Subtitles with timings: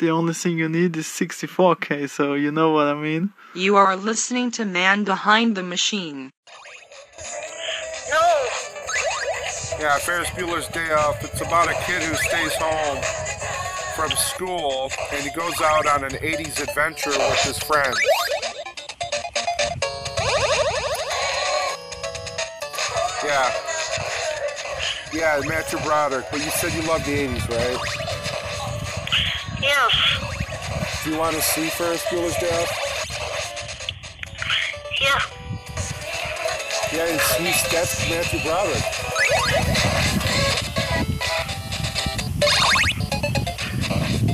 [0.00, 3.32] the only thing you need is 64k, so you know what I mean.
[3.54, 6.30] You are listening to Man Behind the Machine.
[8.10, 8.46] No.
[9.78, 11.22] Yeah, Ferris Bueller's Day Off.
[11.22, 13.02] It's about a kid who stays home
[13.94, 17.96] from school and he goes out on an 80s adventure with his friends.
[23.22, 23.52] Yeah.
[25.12, 26.26] Yeah, Matthew Broderick.
[26.30, 28.09] But you said you love the 80s, right?
[29.70, 31.04] Yes.
[31.04, 32.70] Do you want to see Ferris Bueller's Day Off?
[35.00, 35.22] Yeah.
[36.92, 38.82] Yeah, he's, he's, that's Matthew Broderick.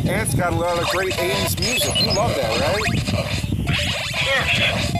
[0.06, 2.00] And it's got a lot of great 80s music.
[2.00, 2.82] You love that, right?
[4.24, 4.95] Yes.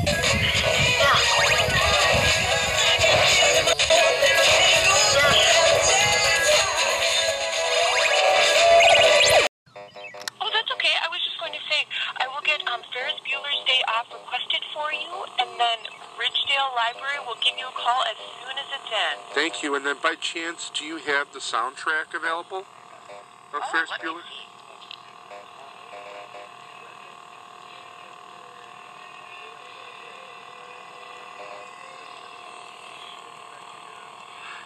[19.77, 22.61] And then by chance, do you have the soundtrack available
[23.53, 24.23] of Oh, Ferris Bueller?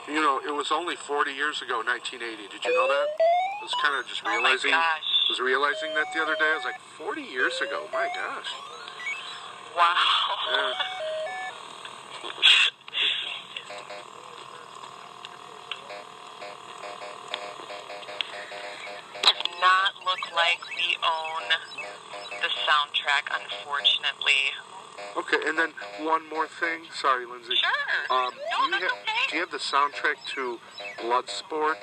[0.07, 2.49] You know, it was only 40 years ago, 1980.
[2.55, 3.07] Did you know that?
[3.19, 4.71] I was kind of just Oh my realizing.
[4.71, 5.03] gosh.
[5.29, 6.51] was realizing that the other day.
[6.51, 7.83] I was like, 40 years ago.
[7.93, 8.51] My gosh.
[9.77, 9.97] Wow.
[10.55, 10.73] Yeah.
[19.61, 21.43] not look like we own
[22.43, 24.57] the soundtrack, unfortunately.
[25.17, 26.83] Okay, and then one more thing.
[26.95, 27.55] Sorry, Lindsay.
[27.57, 28.17] Sure.
[28.17, 29.31] Um, no, do, you that's ha- okay.
[29.31, 30.59] do you have the soundtrack to
[30.99, 31.79] Bloodsport?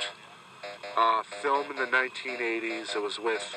[0.96, 2.96] Uh, film in the 1980s.
[2.96, 3.56] It was with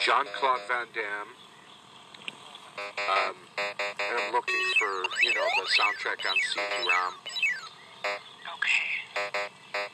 [0.00, 1.34] Jean Claude Van Damme.
[2.78, 7.14] Um, and I'm looking for, you know, the soundtrack on CD-ROM.
[8.54, 9.88] Okay.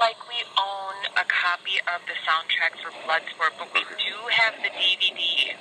[0.00, 4.72] Like we own a copy of the soundtrack for Bloodsport, but we do have the
[4.72, 5.54] DVD.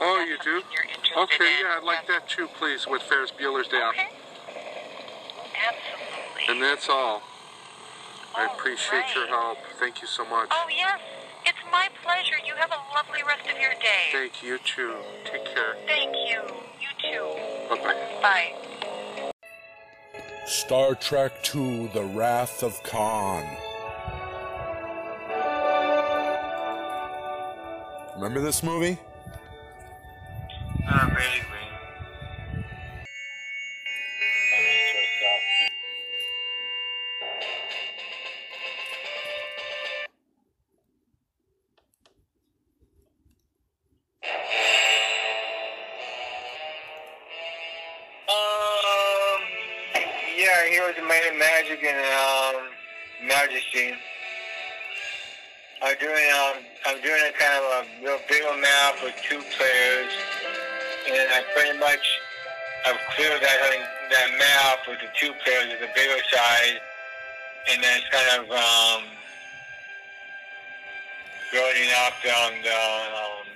[0.00, 0.62] Oh, That's you do?
[1.20, 1.66] Okay, in.
[1.66, 3.94] yeah, I'd like that too, please, with Ferris Bueller's Day Off.
[3.94, 4.10] Okay.
[5.54, 6.42] Absolutely.
[6.48, 7.22] And that's all.
[8.36, 9.58] I appreciate your help.
[9.78, 10.48] Thank you so much.
[10.50, 11.00] Oh, yes.
[11.46, 12.36] It's my pleasure.
[12.46, 14.10] You have a lovely rest of your day.
[14.12, 14.94] Thank you too.
[15.24, 15.76] Take care.
[15.86, 16.42] Thank you.
[16.78, 17.74] You too.
[17.74, 18.20] Bye-bye.
[18.22, 18.67] Bye.
[20.48, 23.44] Star Trek II The Wrath of Khan.
[28.16, 28.98] Remember this movie?
[50.78, 52.70] Heroes of Might Magic and um,
[53.26, 53.98] Majesty.
[55.82, 60.12] I'm doing um, I'm doing a kind of a real bigger map with two players,
[61.10, 62.06] and I pretty much
[62.86, 66.78] I've cleared that that map with the two players at the bigger side,
[67.74, 69.02] and then it's kind of um,
[71.50, 72.78] building up on the
[73.18, 73.50] um,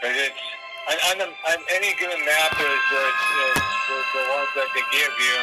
[0.00, 0.40] but it's
[0.88, 5.38] on, on, the, on any given map there's, there's the ones that they give you,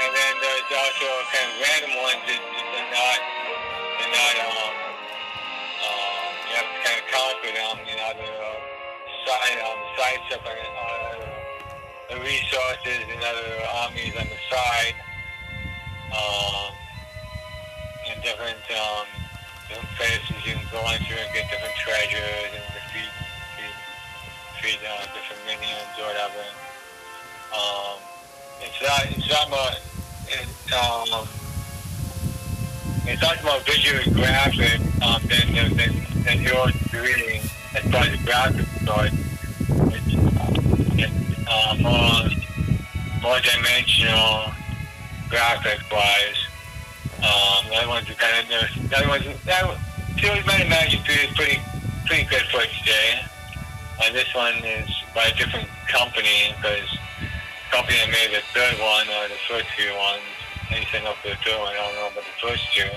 [0.00, 3.20] and then there's also kind of random ones that that they're not
[4.00, 4.74] they're not um,
[5.84, 8.58] uh, you have to kind of conquer them, you know, the uh,
[9.28, 11.20] side um, side stuff like uh,
[12.08, 13.50] the resources and other
[13.84, 14.96] armies on the side,
[16.16, 16.72] um,
[18.08, 19.04] and different um,
[19.68, 23.12] different places you can go into and get different treasures and defeat
[23.52, 23.76] defeat,
[24.56, 26.44] defeat uh, different minions or whatever.
[27.52, 28.00] Um,
[28.64, 29.89] it's not it's not more
[30.30, 31.26] it, um,
[33.06, 37.42] it's not more visual graphic um, than than than, yours reading
[37.74, 38.96] as far as the graphics go.
[39.90, 40.10] It's,
[40.98, 42.30] it's uh, more
[43.22, 44.52] more dimensional
[45.28, 46.38] graphic wise.
[47.18, 49.24] Um, other ones kind of other ones.
[49.44, 49.78] That one-
[50.18, 51.58] Series and Magic Three is pretty
[52.06, 53.22] pretty good for today.
[54.02, 56.88] And this one is by a different company because
[57.70, 60.22] copying me the third one or the first two ones,
[60.70, 62.90] anything up to the third one, I don't know, but the first two,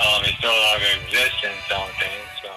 [0.00, 0.88] um, it's no longer
[2.42, 2.52] so.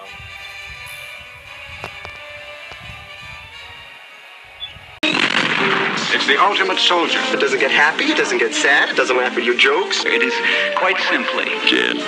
[6.12, 7.20] It's the ultimate soldier.
[7.32, 10.04] It doesn't get happy, it doesn't get sad, it doesn't laugh at your jokes.
[10.04, 10.34] It is
[10.76, 11.46] quite simply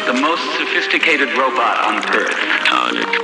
[0.07, 2.72] the most sophisticated robot on Earth.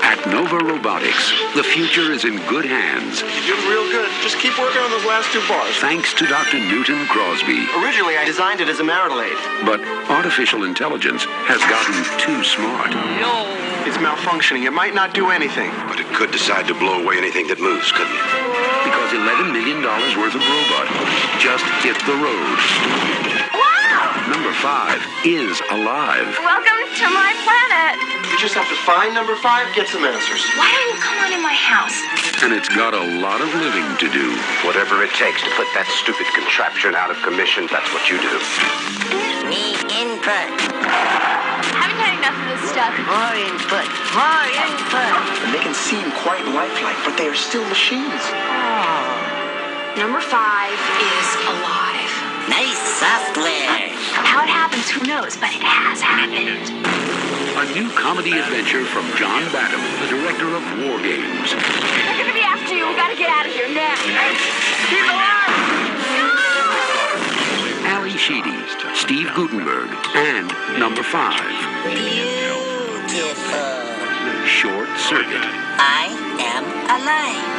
[0.09, 3.21] At Nova Robotics, the future is in good hands.
[3.45, 4.09] You're doing real good.
[4.25, 5.77] Just keep working on those last two bars.
[5.85, 6.57] Thanks to Dr.
[6.57, 7.69] Newton Crosby.
[7.85, 9.37] Originally, I designed it as a marital aid.
[9.69, 12.89] But artificial intelligence has gotten too smart.
[13.21, 13.53] No.
[13.85, 14.65] It's malfunctioning.
[14.65, 15.69] It might not do anything.
[15.93, 18.29] But it could decide to blow away anything that moves, couldn't it?
[18.89, 20.89] Because $11 million worth of robot
[21.37, 23.28] just hit the road.
[24.59, 26.27] Number five is alive.
[26.43, 27.95] Welcome to my planet.
[28.27, 30.43] You just have to find number five, get some answers.
[30.59, 31.95] Why don't you come on in my house?
[32.43, 34.35] And it's got a lot of living to do.
[34.67, 38.35] Whatever it takes to put that stupid contraption out of commission, that's what you do.
[39.47, 40.51] Me input.
[41.79, 42.91] Haven't had enough of this stuff.
[43.07, 43.87] More input.
[44.11, 45.13] More input.
[45.47, 48.27] And they can seem quite lifelike, but they are still machines.
[48.27, 49.07] Oh.
[49.95, 52.11] Number five is alive.
[52.51, 53.68] Nice software.
[54.99, 56.67] How it happens, who knows, but it has happened.
[57.55, 61.53] A new comedy adventure from John Badham, the director of War Games.
[61.55, 62.87] They're gonna be after you.
[62.89, 63.95] We gotta get out of here now.
[64.91, 65.55] Keep alive!
[67.87, 68.59] Ally Sheedy,
[68.95, 70.49] Steve Guttenberg, and
[70.79, 71.47] number five,
[73.07, 73.87] Beautiful.
[74.47, 75.47] Short Circuit.
[75.79, 76.11] I
[76.41, 77.58] am alive.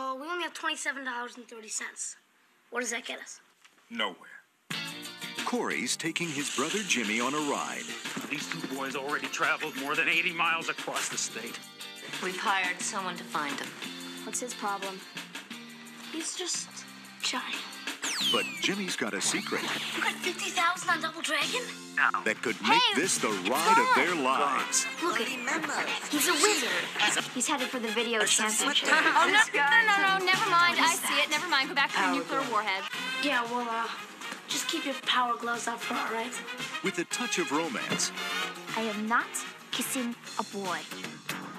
[0.00, 2.16] Well, we only have twenty-seven dollars and thirty cents.
[2.70, 3.38] What does that get us?
[3.90, 4.16] Nowhere.
[5.44, 7.84] Corey's taking his brother Jimmy on a ride.
[8.30, 11.58] These two boys already traveled more than 80 miles across the state.
[12.22, 13.68] We've hired someone to find him.
[14.24, 14.98] What's his problem?
[16.12, 16.70] He's just
[17.20, 17.56] giant.
[18.32, 19.62] But Jimmy's got a secret
[19.96, 21.62] You got fifty thousand on Double Dragon?
[22.24, 24.86] that could make this the ride of their lives.
[25.02, 25.40] Look at him.
[26.10, 26.70] He's a wizard.
[27.34, 28.88] He's headed for the video championship.
[28.90, 30.76] Oh, no, no, no, no, never mind.
[30.80, 31.28] I see it.
[31.30, 31.68] Never mind.
[31.68, 32.84] Go back to your nuclear warhead.
[33.22, 33.88] Yeah, well, uh,
[34.48, 36.32] just keep your power gloves up for all right?
[36.84, 38.12] With a touch of romance
[38.76, 39.28] I am not
[39.72, 40.78] kissing a boy.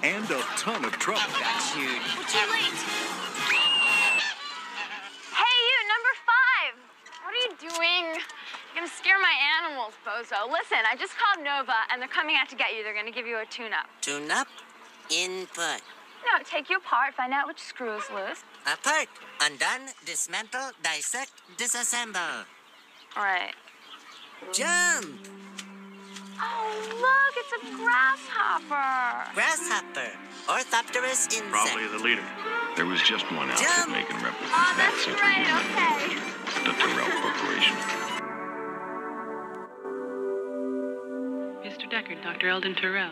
[0.02, 1.22] and a ton of trouble.
[1.38, 2.02] That's huge.
[2.18, 2.80] We're too late.
[5.32, 6.74] Hey, you, number five.
[7.22, 8.04] What are you doing?
[8.14, 10.50] You're gonna scare my animals, Bozo.
[10.50, 12.82] Listen, I just called Nova, and they're coming out to get you.
[12.82, 13.86] They're gonna give you a tune-up.
[14.00, 14.48] Tune up.
[15.10, 15.82] Input.
[16.24, 18.44] No, take you apart, find out which screw is loose.
[18.66, 19.08] Apart.
[19.42, 19.90] Undone.
[20.06, 20.70] Dismantle.
[20.82, 21.32] Dissect.
[21.58, 22.44] Disassemble.
[23.16, 23.54] All right.
[24.52, 25.18] Jump.
[26.40, 29.34] Oh, look, it's a grasshopper.
[29.34, 30.10] Grasshopper.
[30.46, 31.50] Orthopterus insect.
[31.50, 32.24] Probably the leader.
[32.76, 33.92] There was just one outfit Jump.
[33.92, 36.41] making replicas Oh, that that's simple right, okay.
[36.64, 37.76] The Tyrell Corporation.
[41.64, 41.90] Mr.
[41.90, 42.48] Deckard, Dr.
[42.48, 43.10] Eldon Tyrell.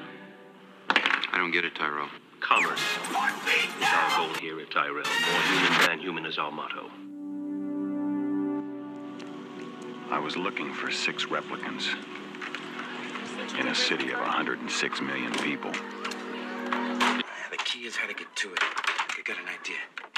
[0.90, 2.08] I don't get it, Tyrell.
[2.40, 5.04] Commerce is our goal here at Tyrell.
[5.04, 6.90] More human than human is our motto.
[10.10, 11.94] I was looking for six replicants
[13.58, 15.72] in a city of 106 million people.
[17.50, 18.62] The key is how to get to it.
[18.62, 20.09] I got an idea.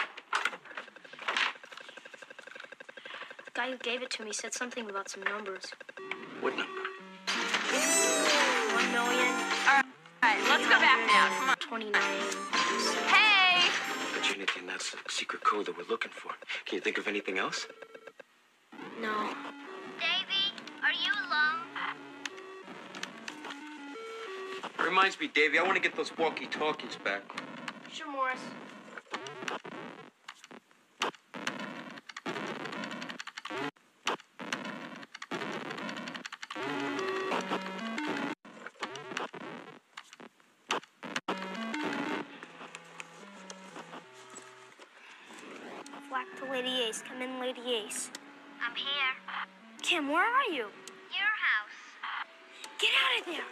[3.55, 5.65] The guy who gave it to me said something about some numbers.
[6.41, 6.73] What number?
[8.73, 9.35] One million.
[9.69, 9.83] All
[10.23, 11.29] right, let's go back now.
[11.39, 11.57] Come on.
[11.57, 12.23] Twenty-nine.
[13.09, 13.69] Hey!
[14.17, 16.33] Opportunity, and that's the secret code that we're looking for.
[16.65, 17.67] Can you think of anything else?
[19.03, 19.35] No.
[20.01, 21.61] Davy, are you alone?
[24.83, 27.21] Reminds me, Davy, I want to get those walkie-talkies back.
[27.93, 28.41] Sure, Morris.
[47.53, 47.59] Ace.
[47.59, 48.11] Come Lady Ace.
[48.65, 49.13] I'm here.
[49.83, 50.69] Kim, where are you?
[51.13, 51.79] Your house.
[52.79, 53.45] Get out of there!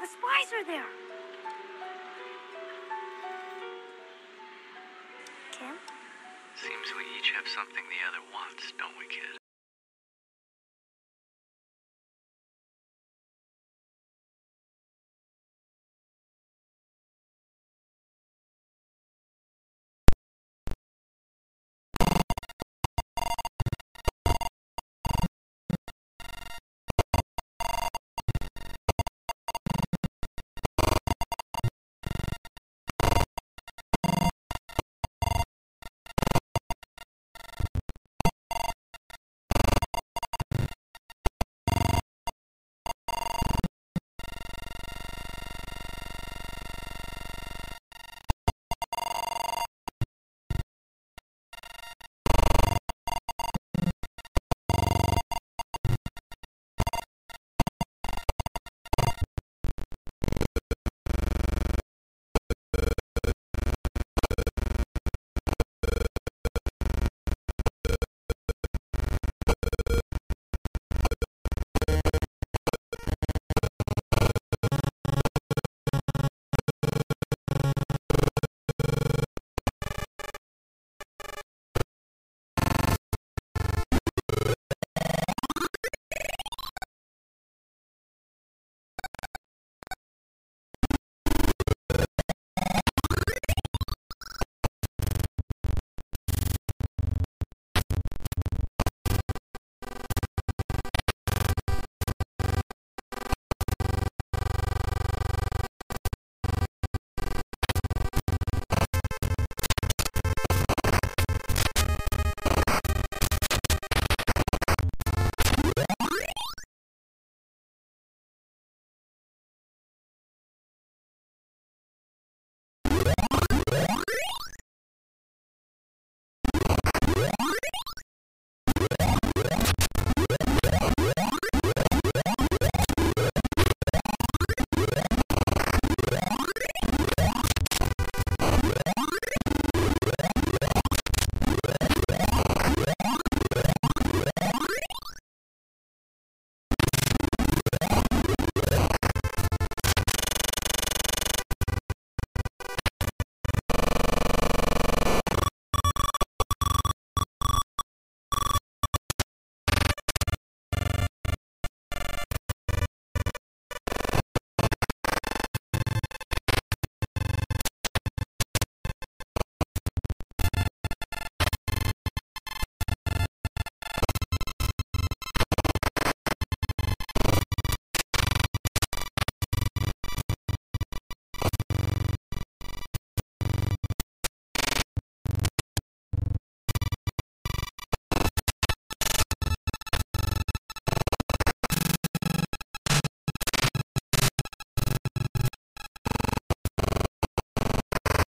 [0.00, 0.86] The spies are there.
[5.50, 5.74] Kim?
[6.56, 9.41] Seems we each have something the other wants, don't we, kid?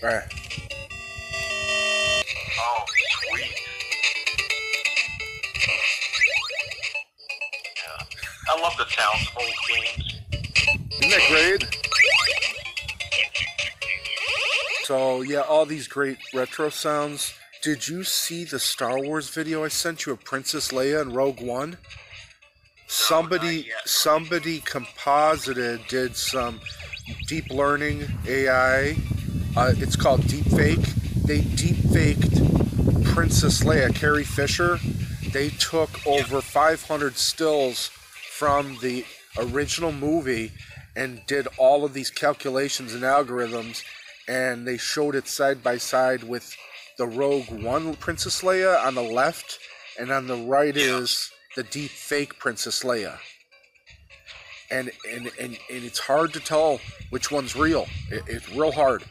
[0.05, 0.21] Right.
[2.59, 2.85] Oh,
[3.27, 3.55] sweet.
[7.75, 8.05] Yeah.
[8.49, 10.21] I love the sounds of old games.
[10.99, 11.65] Isn't that great?
[14.83, 17.33] So yeah, all these great retro sounds.
[17.63, 21.41] Did you see the Star Wars video I sent you of Princess Leia and Rogue
[21.41, 21.79] One?
[22.85, 26.59] Somebody, somebody composited, did some
[27.27, 28.97] deep learning AI.
[29.57, 30.83] Uh, it's called deepfake.
[31.23, 34.79] They deepfaked Princess Leia, Carrie Fisher.
[35.31, 39.05] They took over 500 stills from the
[39.37, 40.51] original movie
[40.97, 43.83] and did all of these calculations and algorithms,
[44.27, 46.53] and they showed it side by side with
[46.97, 49.59] the Rogue One Princess Leia on the left,
[49.97, 53.19] and on the right is the deep fake Princess Leia.
[54.69, 57.87] And and, and, and it's hard to tell which one's real.
[58.09, 59.03] It, it's real hard,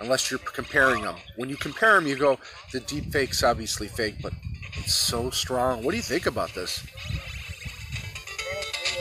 [0.00, 1.16] unless you're comparing them.
[1.36, 2.38] When you compare them, you go,
[2.72, 4.32] the deep fake's obviously fake, but
[4.78, 5.82] it's so strong.
[5.82, 6.84] What do you think about this?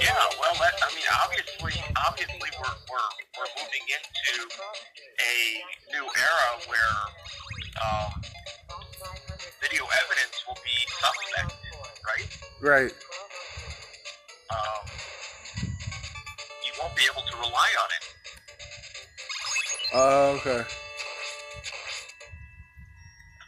[0.01, 4.43] Yeah, well, that, I mean, obviously, obviously, we're, we're, we're moving into
[5.19, 5.35] a
[5.93, 6.95] new era where
[7.81, 8.21] um,
[9.61, 11.55] video evidence will be suspect,
[12.05, 12.27] right?
[12.61, 12.93] Right.
[14.51, 14.83] Um,
[16.65, 18.03] you won't be able to rely on it.
[19.93, 20.65] Oh, okay.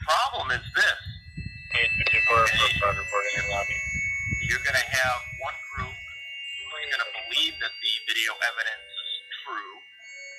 [0.07, 0.99] The problem is this.
[4.47, 9.11] You're going to have one group who's going to believe that the video evidence is
[9.43, 9.75] true,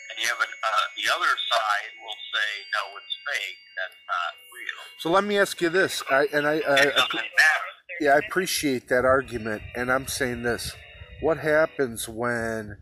[0.09, 3.61] and you have an, uh, the other side will say, no, it's fake.
[3.77, 4.81] That's not real.
[5.05, 7.69] So let me ask you this, I, and I, I, It doesn't matter.
[8.01, 10.73] yeah, I appreciate that argument, and I'm saying this:
[11.21, 12.79] what happens when,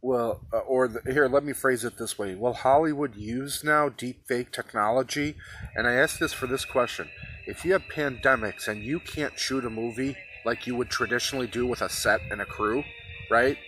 [0.00, 3.88] well, uh, or the, here, let me phrase it this way: Will Hollywood use now
[3.88, 5.36] deep fake technology?
[5.74, 7.08] And I ask this for this question:
[7.46, 11.66] If you have pandemics and you can't shoot a movie like you would traditionally do
[11.66, 12.84] with a set and a crew,
[13.30, 13.58] right,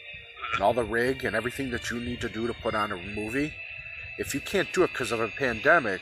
[0.55, 2.97] and all the rig and everything that you need to do to put on a
[2.97, 3.53] movie,
[4.19, 6.01] if you can't do it because of a pandemic,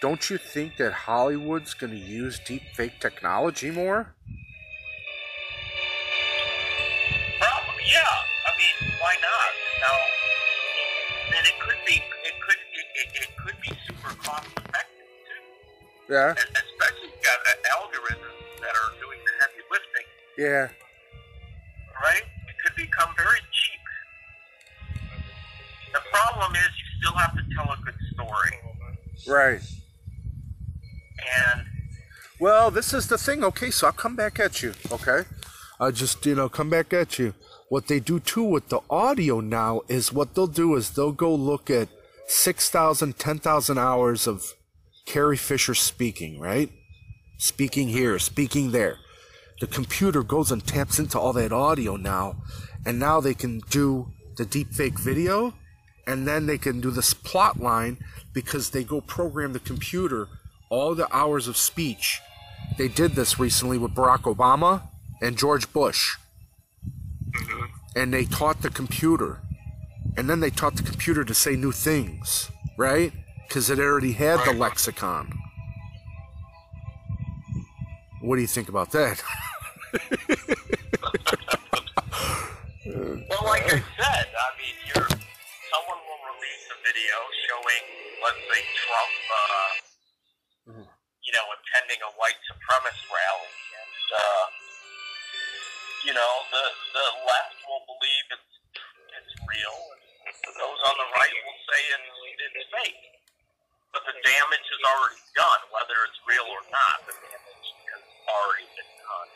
[0.00, 4.14] don't you think that Hollywood's going to use deep fake technology more?
[7.40, 8.27] Probably, yeah.
[9.08, 9.50] I mean, why not?
[9.80, 15.08] Now, and it could be, it could, it, it, it could be super cost effective
[15.24, 16.12] too.
[16.12, 16.32] Yeah.
[16.32, 20.68] Especially if you've got uh, algorithms that are doing the heavy lifting, Yeah.
[22.02, 22.22] right?
[22.48, 23.82] It could become very cheap.
[25.92, 28.54] The problem is you still have to tell a good story.
[29.26, 29.60] Right.
[31.52, 31.66] And
[32.40, 33.42] Well, this is the thing.
[33.44, 34.74] Okay, so I'll come back at you.
[34.92, 35.22] Okay.
[35.80, 37.34] I just, you know, come back at you.
[37.68, 41.34] What they do too with the audio now is what they'll do is they'll go
[41.34, 41.88] look at
[42.26, 44.54] 6,000, 10,000 hours of
[45.06, 46.70] Carrie Fisher speaking, right?
[47.38, 48.96] Speaking here, speaking there.
[49.60, 52.36] The computer goes and taps into all that audio now,
[52.86, 55.54] and now they can do the deepfake video,
[56.06, 57.98] and then they can do this plot line
[58.32, 60.28] because they go program the computer
[60.70, 62.20] all the hours of speech.
[62.76, 64.82] They did this recently with Barack Obama
[65.20, 66.16] and George Bush.
[67.96, 69.40] And they taught the computer.
[70.16, 73.12] And then they taught the computer to say new things, right?
[73.46, 75.32] Because it already had the lexicon.
[78.20, 79.22] What do you think about that?
[82.88, 87.84] Well, like I said, I mean, you're someone will release a video showing,
[88.24, 89.70] let's say, Trump, uh,
[91.20, 94.44] you know, attending a white supremacist rally, and uh,
[96.06, 96.64] you know, the
[96.94, 98.52] the left will believe it's
[99.18, 99.78] it's real,
[100.46, 102.10] and those on the right will say it's
[102.54, 103.02] it's fake.
[103.92, 106.96] But the damage is already done, whether it's real or not.
[107.08, 109.30] The damage has already been done.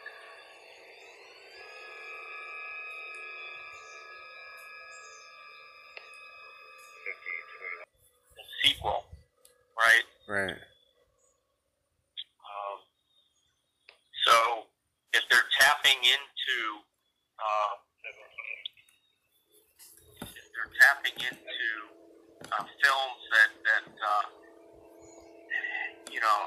[8.39, 9.03] The sequel,
[9.75, 10.07] right?
[10.29, 10.61] Right.
[12.47, 12.79] Um,
[14.29, 14.37] so
[15.13, 16.32] if they're tapping into,
[17.39, 17.73] uh,
[20.23, 21.71] if they're tapping into
[22.51, 24.27] uh, films that that uh,
[26.11, 26.39] you know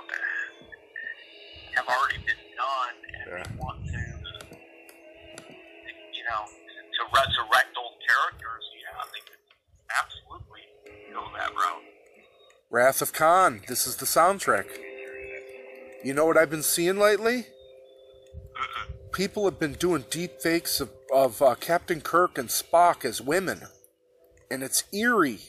[1.76, 4.00] have already been done, and they want to,
[6.14, 9.44] you know, to resurrect old characters, yeah, they could
[9.92, 10.64] absolutely
[11.14, 11.84] go that route.
[12.70, 13.62] Wrath of Khan.
[13.68, 14.66] This is the soundtrack.
[16.04, 17.48] You know what I've been seeing lately?
[19.16, 23.62] People have been doing deep fakes of, of uh, Captain Kirk and Spock as women.
[24.52, 25.40] And it's eerie.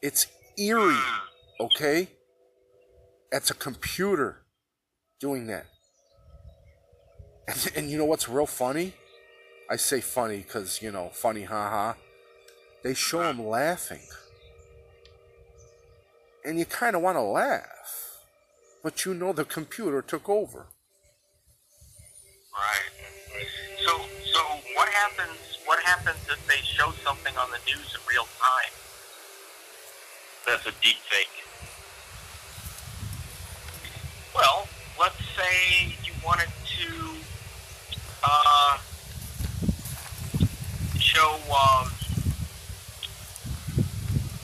[0.00, 0.94] It's eerie.
[1.58, 2.10] Okay?
[3.32, 4.42] That's a computer
[5.18, 5.66] doing that.
[7.48, 8.92] And, and you know what's real funny?
[9.68, 11.94] I say funny because, you know, funny, haha.
[12.84, 14.06] They show him laughing.
[16.44, 18.20] And you kind of want to laugh.
[18.80, 20.68] But you know the computer took over.
[22.58, 22.90] Right.
[23.86, 23.92] So,
[24.34, 24.40] so
[24.74, 25.38] what happens?
[25.64, 28.74] What happens if they show something on the news in real time?
[30.44, 31.28] That's a deep fake.
[34.34, 34.66] Well,
[34.98, 36.90] let's say you wanted to
[38.24, 38.78] uh,
[40.98, 41.38] show.
[41.46, 41.92] Um,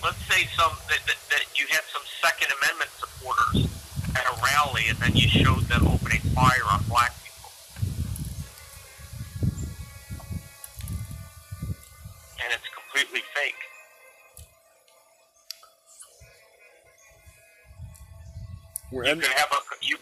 [0.05, 3.67] let's say some that, that, that you had some Second Amendment supporters
[4.15, 6.54] at a rally, and then you showed them opening fire
[19.05, 19.97] You could have a you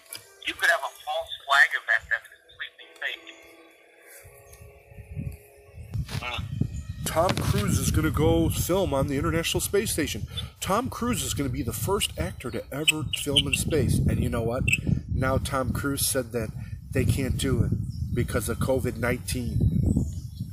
[0.46, 3.24] you could have a false flag event that's completely fake.
[6.22, 6.42] Hmm.
[7.04, 10.26] Tom Cruise is going to go film on the International Space Station.
[10.60, 13.98] Tom Cruise is going to be the first actor to ever film in space.
[13.98, 14.62] And you know what?
[15.12, 16.50] Now Tom Cruise said that
[16.92, 17.72] they can't do it
[18.14, 19.58] because of COVID 19.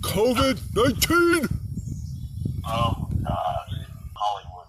[0.02, 1.48] COVID 19!
[2.66, 3.86] Oh God,
[4.16, 4.68] Hollywood.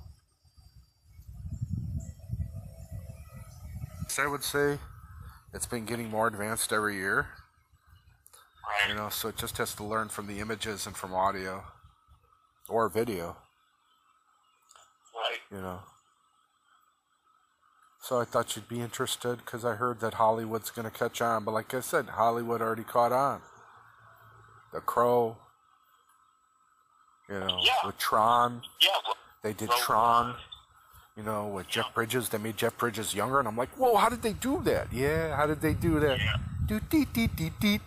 [4.21, 4.79] I would say
[5.55, 7.29] it's been getting more advanced every year.
[8.89, 11.65] You know, so it just has to learn from the images and from audio
[12.69, 13.37] or video.
[15.15, 15.39] Right.
[15.51, 15.81] You know.
[18.03, 21.45] So I thought you'd be interested because I heard that Hollywood's going to catch on.
[21.45, 23.43] But like I said, Hollywood already caught on.
[24.73, 25.37] The Crow.
[27.29, 27.75] You know, Yeah.
[27.85, 28.63] with Tron.
[28.81, 28.91] Yeah.
[29.43, 30.37] They did Well, Tron.
[31.17, 32.29] You know, with Jeff Bridges.
[32.29, 33.39] They made Jeff Bridges younger.
[33.39, 34.93] And I'm like, whoa, how did they do that?
[34.93, 36.19] Yeah, how did they do that?
[36.67, 37.83] Do deet deet deet deet.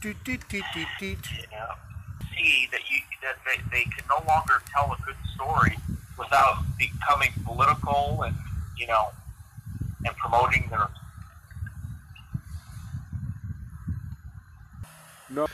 [0.00, 1.18] Do deet deet deet deet.
[1.50, 1.66] Yeah.
[2.36, 5.76] See that you that they, they can no longer tell a good story
[6.18, 8.36] without becoming political and
[8.78, 9.08] you know
[10.04, 10.88] and promoting their
[15.30, 15.46] No.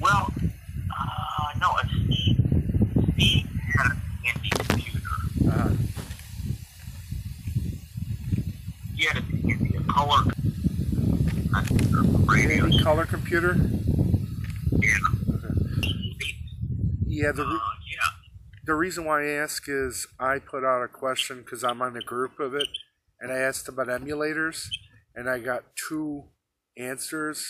[0.00, 2.05] Well, uh, no, it's
[3.18, 5.00] Steve had a Tandy computer.
[5.50, 5.70] Uh,
[8.94, 10.24] He had a handy a color
[12.26, 12.60] radio.
[12.62, 13.56] Tandy color computer?
[14.70, 14.88] Yeah.
[17.06, 17.52] Yeah, the, re-
[17.90, 18.28] yeah.
[18.66, 22.00] the reason why I ask is I put out a question because I'm on a
[22.02, 22.68] group of it,
[23.20, 24.68] and I asked about emulators,
[25.14, 26.24] and I got two
[26.76, 27.46] answers,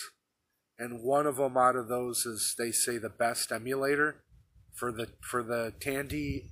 [0.79, 4.23] and one of them out of those is they say the best emulator
[4.77, 6.49] for the for the Tandy.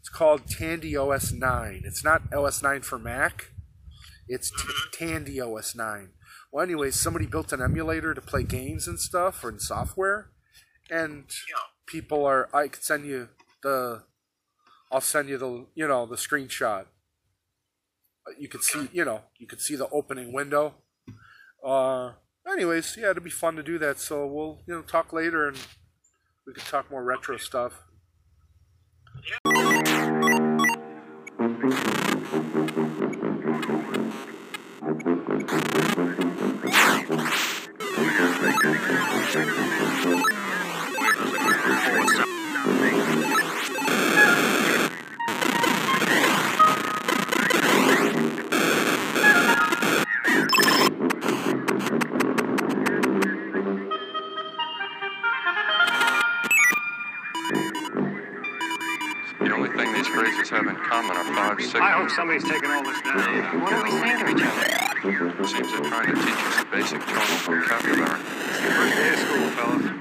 [0.00, 1.82] It's called Tandy OS 9.
[1.84, 3.52] It's not OS 9 for Mac.
[4.26, 6.10] It's t- Tandy OS 9.
[6.50, 10.30] Well, anyways, somebody built an emulator to play games and stuff or in software,
[10.90, 11.24] and
[11.86, 12.48] people are.
[12.54, 13.28] I could send you
[13.62, 14.02] the.
[14.90, 16.86] I'll send you the you know the screenshot.
[18.26, 20.74] Uh, You could see you know you could see the opening window.
[21.64, 22.12] Uh,
[22.50, 23.98] anyways, yeah, it'd be fun to do that.
[24.00, 25.56] So we'll you know talk later and
[26.46, 27.82] we could talk more retro stuff.
[42.14, 42.41] The
[60.44, 61.74] thing have in common are five signals.
[61.74, 63.60] I hope somebody's taking all this down.
[63.60, 65.46] What are we saying to each other?
[65.46, 68.20] Seems they're trying to teach us a basic tonal vocabulary.
[68.20, 69.91] First day of school, fellas.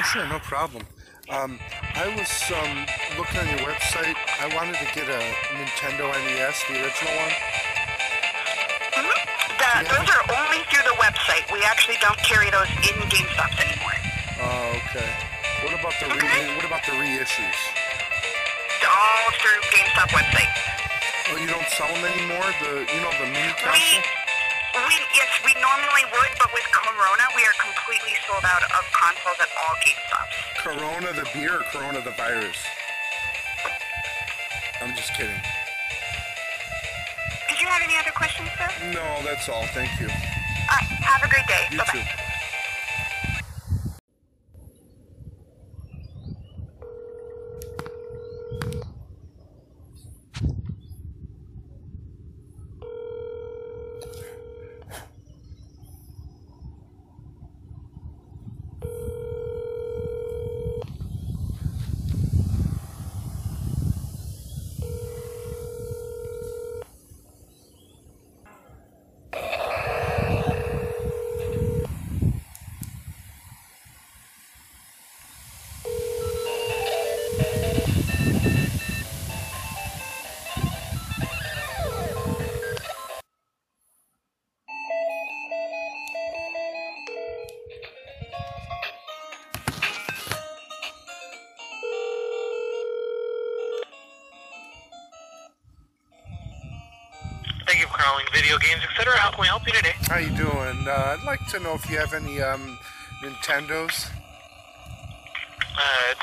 [0.00, 0.80] Oh, sure, no problem.
[1.28, 1.60] Um,
[1.92, 2.88] I was um,
[3.20, 4.16] looking on your website.
[4.40, 5.20] I wanted to get a
[5.52, 7.36] Nintendo NES, the original one.
[8.96, 11.44] The, those are only through the website.
[11.52, 13.92] We actually don't carry those in GameStops anymore.
[14.40, 15.04] Oh, okay.
[15.68, 17.60] What about the re- what about the reissues?
[18.80, 20.48] All through GameStop website.
[21.28, 22.48] Oh, you don't sell them anymore.
[22.64, 23.76] The you know the mini console.
[23.76, 29.36] We yes, we normally would, but with Corona, we are completely sold out of consoles
[29.44, 30.26] at all.
[30.62, 32.56] Corona the beer or Corona the virus?
[34.82, 35.40] I'm just kidding.
[37.48, 38.68] Did you have any other questions, sir?
[38.92, 39.64] No, that's all.
[39.66, 40.06] Thank you.
[40.08, 41.66] Uh, have a great day.
[41.70, 42.00] You Bye-bye.
[42.00, 42.19] too.
[98.50, 99.16] Video Games, etc.
[99.16, 99.94] How can we help you today?
[100.10, 100.82] How you doing?
[100.82, 102.76] Uh, I'd like to know if you have any um,
[103.22, 104.10] Nintendos.
[105.78, 106.14] Uh,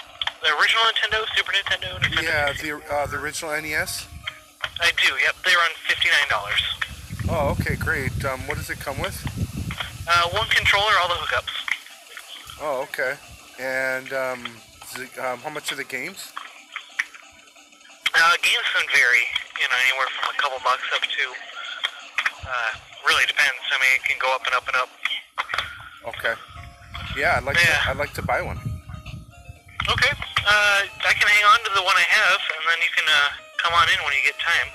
[0.43, 4.07] the original Nintendo, Super Nintendo, Nintendo Yeah, the uh, the original NES.
[4.81, 5.13] I do.
[5.23, 6.61] Yep, they run fifty-nine dollars.
[7.29, 8.11] Oh, okay, great.
[8.25, 9.15] Um, what does it come with?
[10.05, 11.55] Uh, one controller, all the hookups.
[12.59, 13.13] Oh, okay.
[13.57, 14.45] And um,
[14.97, 16.33] it, um, how much are the games?
[18.13, 19.23] Uh, games can vary.
[19.61, 21.56] You know, anywhere from a couple bucks up to.
[22.47, 22.71] Uh,
[23.05, 23.59] really depends.
[23.71, 24.89] I mean, it can go up and up and up.
[26.15, 26.33] Okay.
[27.19, 27.83] Yeah, I'd like Yeah.
[27.83, 27.89] to.
[27.91, 28.55] I'd like to buy one.
[29.87, 30.13] Okay.
[30.47, 33.29] Uh, I can hang on to the one I have, and then you can uh,
[33.59, 34.67] come on in when you get time.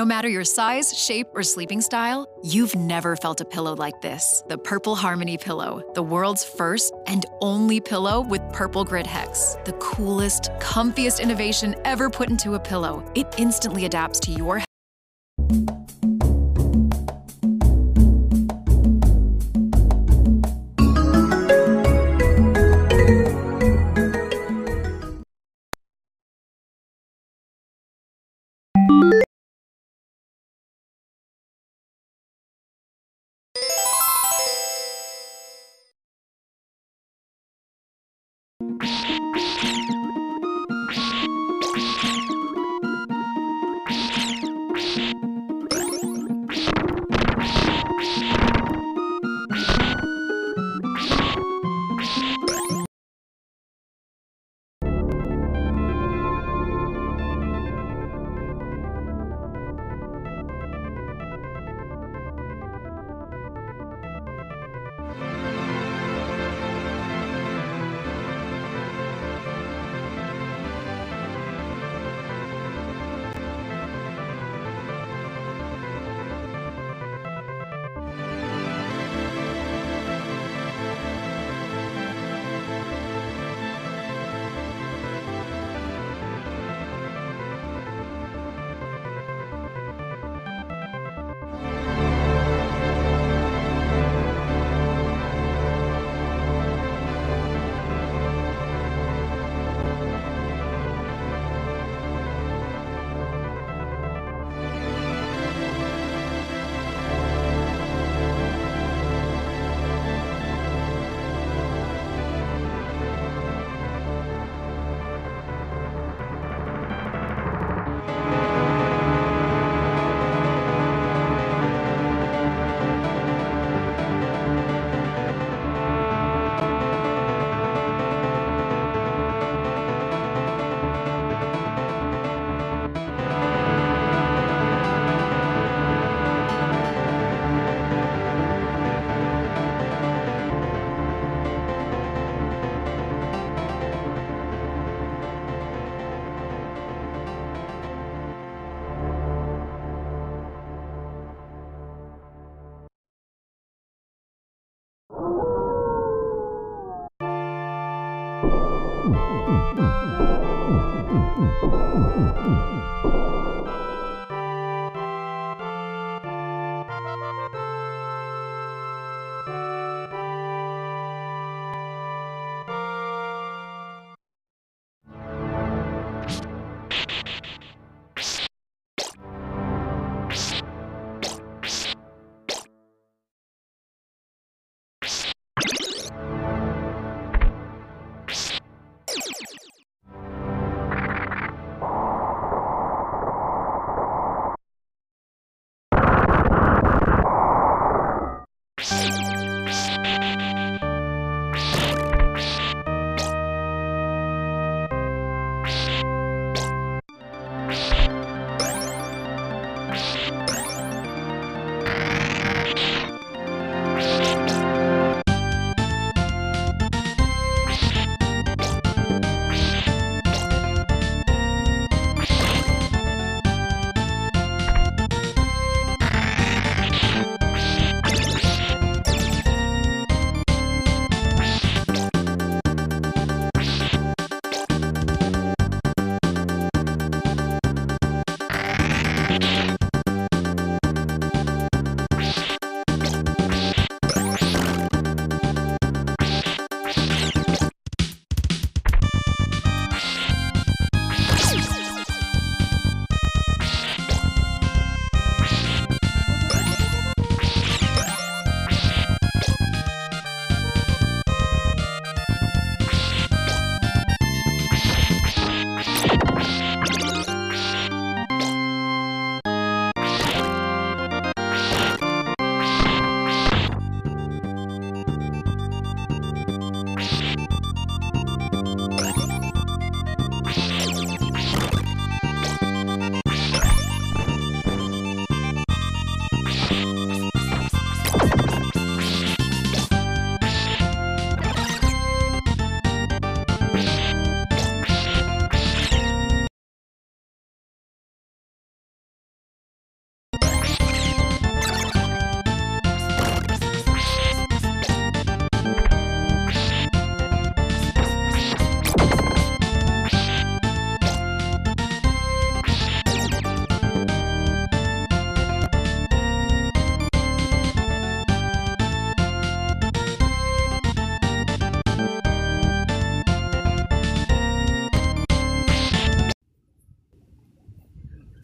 [0.00, 4.42] No matter your size, shape, or sleeping style, you've never felt a pillow like this.
[4.48, 9.58] The Purple Harmony Pillow, the world's first and only pillow with purple grid hex.
[9.66, 13.04] The coolest, comfiest innovation ever put into a pillow.
[13.14, 14.62] It instantly adapts to your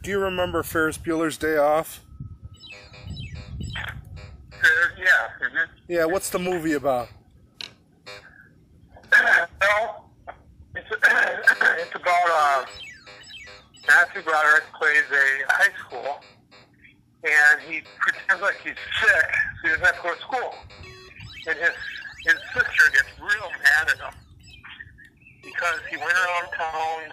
[0.07, 2.01] Do you remember Ferris Bueller's Day Off?
[4.97, 5.11] yeah.
[5.43, 5.67] mhm.
[5.89, 7.09] Yeah, what's the movie about?
[9.61, 10.09] well,
[10.77, 12.67] it's, it's about uh,
[13.89, 16.23] Matthew Broderick plays a high school,
[17.25, 20.55] and he pretends like he's sick, so he doesn't have to go to school.
[21.49, 21.73] And his
[22.27, 24.15] his sister gets real mad at him
[25.43, 27.13] because he went around town,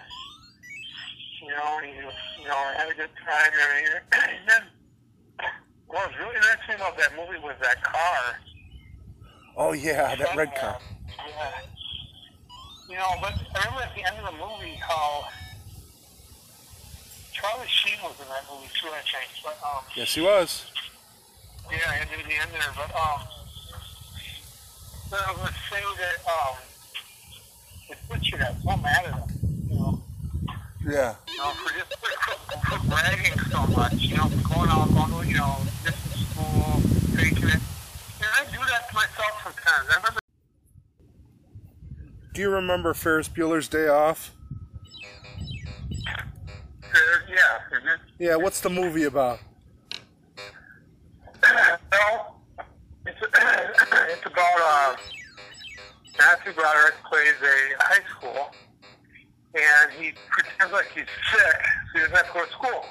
[1.44, 4.02] you know, and he was, you know, had a good time and everything.
[4.40, 4.62] And then,
[5.86, 8.36] what was really interesting about that movie was that car.
[9.56, 10.78] Oh yeah, that red car.
[11.18, 11.50] Yeah.
[12.88, 15.24] You know, but I remember at the end of the movie how
[17.32, 19.30] Charlie Sheen was in that movie too, I think.
[19.44, 20.66] But um, Yes, he was.
[21.70, 22.72] yeah, and at the end there.
[22.76, 23.20] But um,
[25.10, 26.56] but I was gonna say that um,
[27.88, 29.33] the butcher got so mad at him,
[30.86, 31.14] Yeah.
[31.28, 35.24] you know, for just for, for bragging so much, you know, for going out, going
[35.24, 36.80] to, you know, this is school,
[37.16, 37.54] faking it.
[37.54, 39.88] And I do that to myself sometimes.
[39.90, 40.20] I remember.
[42.34, 44.32] Do you remember Ferris Bueller's Day Off?
[47.28, 47.78] Yeah.
[47.78, 47.98] mhm.
[48.18, 49.40] Yeah, what's the movie about?
[51.42, 52.40] well,
[53.06, 54.96] it's, it's about uh,
[56.18, 58.50] Matthew Broderick plays a high school,
[59.54, 61.60] and he pretends like he's sick,
[61.92, 62.84] so he doesn't have to go to school.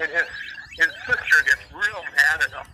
[0.00, 0.28] And his
[0.78, 2.66] his sister gets real mad at him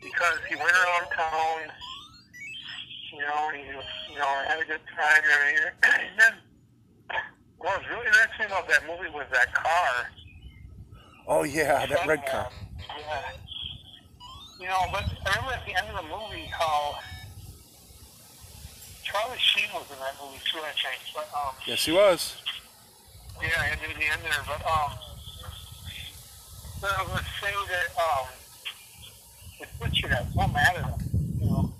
[0.00, 1.70] because he went around town,
[3.12, 5.72] you know, and he was, you know, had a good time and everything.
[5.82, 6.34] And then,
[7.58, 10.06] what was really interesting about that movie was that car.
[11.28, 12.48] Oh yeah, that red car.
[12.98, 13.22] Yeah.
[14.60, 16.94] You know, but I remember at the end of the movie how
[19.12, 21.00] Charlie Sheen was in that movie too, I think.
[21.14, 22.36] But um, Yes, he was.
[23.40, 24.42] yeah, and at the end there.
[24.46, 24.92] But um,
[26.80, 28.26] but I was gonna say that um,
[29.60, 31.00] the butcher got so mad at him,
[31.40, 31.72] you know,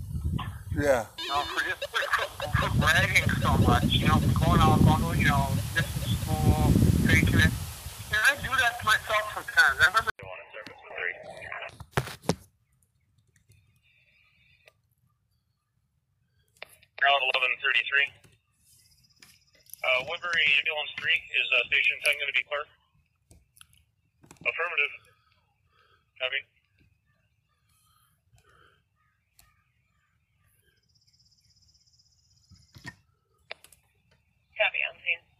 [0.76, 1.06] Yeah.
[1.18, 5.18] you know, for just for, for bragging so much, you know, for going out, going
[5.18, 6.70] you know, this is school,
[7.08, 7.52] faking it.
[8.12, 9.80] And I do that to myself sometimes.
[9.80, 10.11] I remember.
[17.02, 18.14] Route 1133.
[19.82, 22.62] Uh, Woodbury Ambulance 3, is uh, Station 10 going to be clear?
[24.46, 24.92] Affirmative.
[26.22, 26.38] Copy.
[34.54, 35.31] Copy on scene.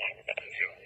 [0.00, 0.79] First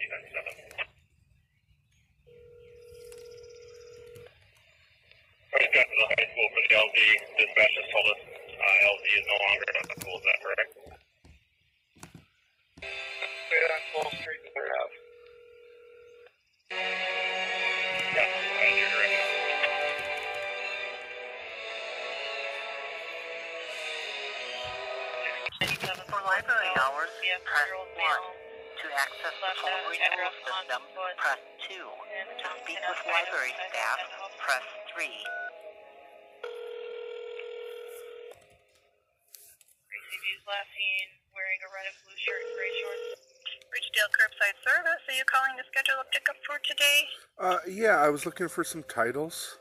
[45.74, 46.98] schedule a pickup for today?
[47.34, 49.58] Uh, yeah, I was looking for some titles.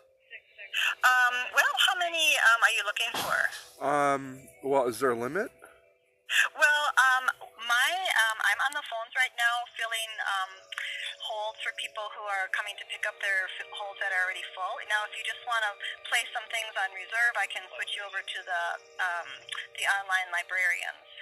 [1.02, 3.38] Um, well, how many um, are you looking for?
[3.82, 4.22] Um,
[4.62, 5.50] well, is there a limit?
[6.54, 7.26] Well, um,
[7.66, 10.52] my um, I'm on the phones right now filling um,
[11.22, 14.42] holds for people who are coming to pick up their f- holds that are already
[14.58, 14.82] full.
[14.90, 15.74] Now, if you just want to
[16.10, 18.64] place some things on reserve, I can switch you over to the
[18.98, 19.30] um,
[19.78, 21.13] the online librarians.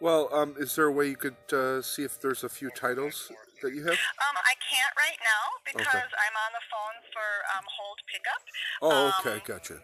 [0.00, 3.30] Well, um, is there a way you could uh, see if there's a few titles
[3.62, 3.94] that you have?
[3.94, 6.22] Um, I can't right now because Okay.
[6.24, 8.42] I'm on the phone for um, hold pickup.
[8.82, 9.78] Oh, Um, okay, gotcha.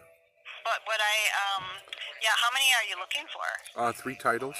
[0.61, 1.65] But what I um,
[2.21, 3.47] yeah, how many are you looking for?
[3.73, 4.57] Uh, three titles.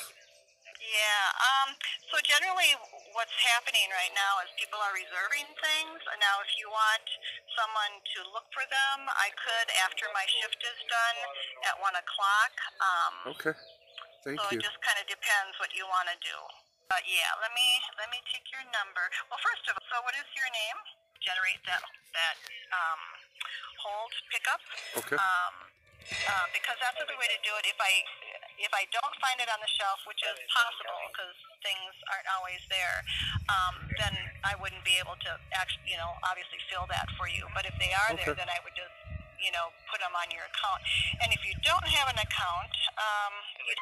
[0.82, 1.24] Yeah.
[1.46, 1.78] Um.
[2.10, 2.74] So generally,
[3.14, 6.00] what's happening right now is people are reserving things.
[6.18, 7.06] Now, if you want
[7.54, 11.18] someone to look for them, I could after my shift is done
[11.70, 12.54] at one o'clock.
[12.82, 13.14] Um.
[13.38, 13.54] Okay.
[14.22, 14.62] Thank so you.
[14.62, 16.38] it just kind of depends what you want to do.
[16.92, 17.68] But yeah, let me
[17.98, 19.02] let me take your number.
[19.32, 20.78] Well, first of all, so what is your name?
[21.24, 21.82] Generate that
[22.14, 22.38] that
[22.76, 23.02] um,
[23.80, 24.62] hold pickup.
[25.00, 25.18] Okay.
[25.18, 25.56] Um,
[26.02, 27.64] uh, because that's the way to do it.
[27.70, 27.94] If I
[28.62, 32.62] if I don't find it on the shelf, which is possible because things aren't always
[32.70, 33.02] there,
[33.50, 34.14] um, then
[34.46, 37.50] I wouldn't be able to actually, you know, obviously fill that for you.
[37.58, 38.94] But if they are there, then I would just,
[39.42, 40.82] you know, put them on your account.
[41.26, 43.34] And if you don't have an account, um,
[43.66, 43.74] you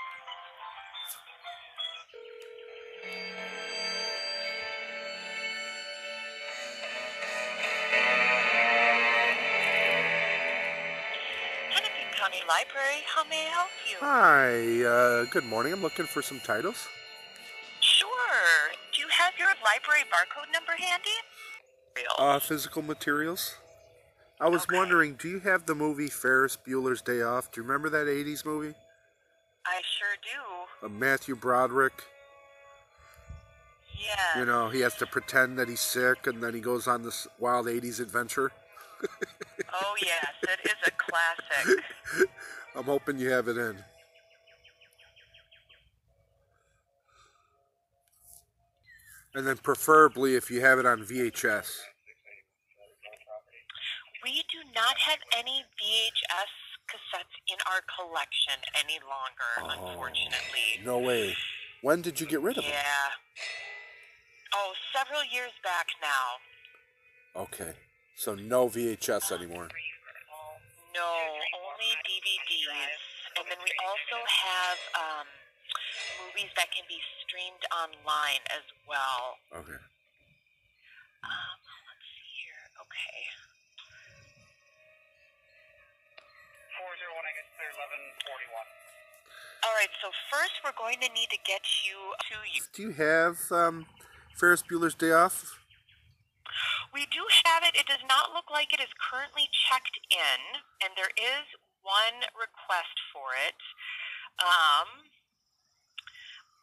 [12.20, 13.96] County Library, how may I help you?
[14.02, 15.74] Hi, uh, good morning.
[15.74, 16.88] I'm looking for some titles.
[17.80, 18.10] Sure.
[18.94, 21.10] Do you have your library barcode number handy?
[22.18, 23.56] Uh, physical materials.
[24.40, 27.52] I was wondering, do you have the movie Ferris Bueller's Day Off?
[27.52, 28.76] Do you remember that 80s movie?
[29.66, 30.16] I sure
[30.82, 30.86] do.
[30.86, 32.04] Uh, Matthew Broderick.
[34.00, 34.40] Yeah.
[34.40, 37.28] You know, he has to pretend that he's sick and then he goes on this
[37.38, 38.52] wild 80s adventure.
[39.74, 41.84] Oh, yes, it is a classic.
[42.76, 43.78] I'm hoping you have it in.
[49.36, 51.70] And then preferably if you have it on VHS.
[54.24, 56.52] We do not have any VHS
[56.90, 60.84] cassettes in our collection any longer, oh, unfortunately.
[60.84, 61.36] No way.
[61.82, 62.74] When did you get rid of them?
[62.74, 63.40] Yeah.
[64.56, 67.44] Oh, several years back now.
[67.44, 67.74] Okay.
[68.16, 69.70] So no VHS anymore.
[70.96, 71.10] No,
[71.54, 73.00] only DVDs.
[73.38, 75.28] And then we also have um,
[76.26, 79.40] movies that can be streamed online as well.
[79.54, 79.80] Okay.
[81.24, 82.64] Um, let's see here.
[82.84, 83.20] Okay.
[86.76, 88.80] 401, I guess 1141.
[89.64, 92.00] All right, so first we're going to need to get you
[92.32, 92.62] to you.
[92.72, 93.86] Do you have um,
[94.40, 95.60] Ferris Bueller's Day Off?
[96.96, 97.76] We do have it.
[97.76, 100.40] It does not look like it is currently checked in,
[100.80, 101.46] and there is
[101.84, 103.60] one request for it.
[104.40, 105.12] Um,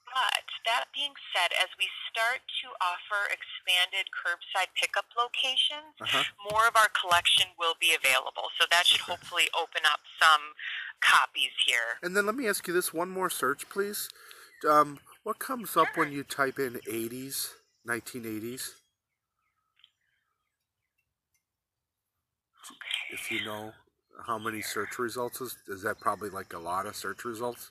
[0.09, 6.25] but that being said, as we start to offer expanded curbside pickup locations, Uh-huh.
[6.51, 8.49] more of our collection will be available.
[8.59, 10.57] So that should hopefully open up some
[11.05, 12.01] copies here.
[12.03, 14.09] And then let me ask you this one more search, please.
[14.67, 17.53] Um, what comes up when you type in 80s,
[17.87, 18.71] 1980s?
[23.13, 23.73] If you know
[24.27, 27.71] how many search results is, is that probably like a lot of search results?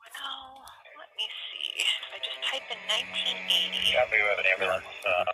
[0.00, 0.64] Well,
[0.98, 1.82] let me see.
[1.82, 3.92] If I just type in 1980.
[3.92, 4.86] Yeah, we have an ambulance.
[5.06, 5.24] Uh,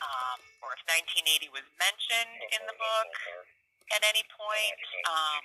[0.00, 3.12] um, or if 1980 was mentioned in the book
[3.94, 4.80] at any point.
[5.06, 5.42] Um,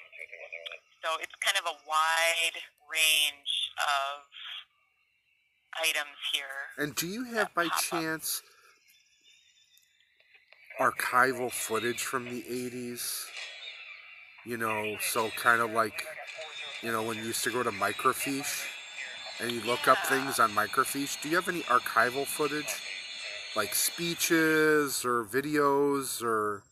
[1.04, 2.58] so it's kind of a wide
[2.89, 4.26] range of
[5.82, 6.70] items here.
[6.78, 8.41] And do you have by chance
[10.80, 13.26] archival footage from the 80s?
[14.46, 16.06] You know, so kind of like,
[16.82, 18.66] you know, when you used to go to microfiche
[19.39, 21.22] and you look up things on microfiche.
[21.22, 22.82] Do you have any archival footage?
[23.56, 26.64] Like speeches or videos or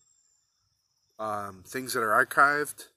[1.20, 2.90] um, things that are archived?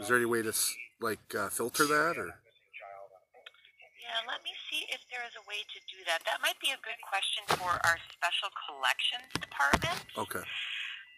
[0.00, 0.52] Is there any way to
[1.00, 2.30] like uh, filter that or?
[2.30, 6.22] Yeah, let me see if there is a way to do that.
[6.22, 9.98] That might be a good question for our special collections department.
[10.14, 10.44] Okay.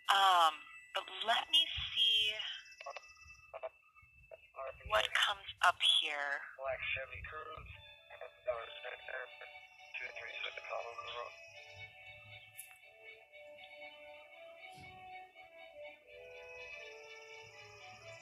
[0.08, 0.52] Um,
[0.96, 1.62] but let me
[1.92, 2.32] see
[4.88, 6.40] what comes up here.
[6.56, 7.72] Black Chevy Cruze.
[8.48, 9.22] Dollars center.
[10.00, 11.49] Two three six Colorado Road.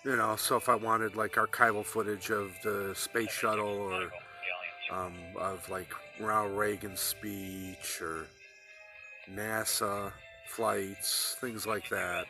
[0.05, 4.11] You know, so if I wanted like archival footage of the space shuttle or
[4.90, 5.88] um, of like
[6.20, 8.26] Ronald Reagan's speech or
[9.32, 10.12] NASA
[10.46, 12.26] flights, things like that.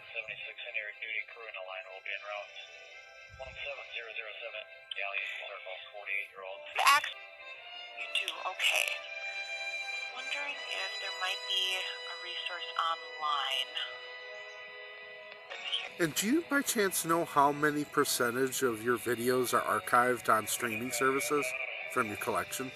[16.08, 20.46] And do you by chance know how many percentage of your videos are archived on
[20.46, 21.44] streaming services
[21.92, 22.72] from your collection?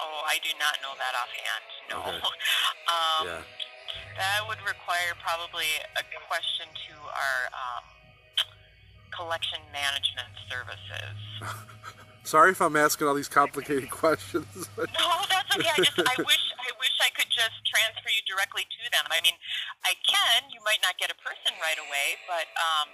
[0.00, 1.68] Oh, I do not know that offhand.
[1.90, 2.08] No.
[2.08, 2.16] Okay.
[2.88, 3.40] um, Yeah.
[4.16, 7.84] That would require probably a question to our um,
[9.12, 11.20] collection management services.
[12.24, 14.68] Sorry if I'm asking all these complicated questions.
[14.76, 14.84] No,
[15.28, 15.68] that's okay.
[15.68, 19.04] I just I wish I wish I could just transfer you directly to them.
[19.08, 19.32] I mean,
[19.88, 20.52] I can.
[20.52, 22.92] You might not get a person right away, but um,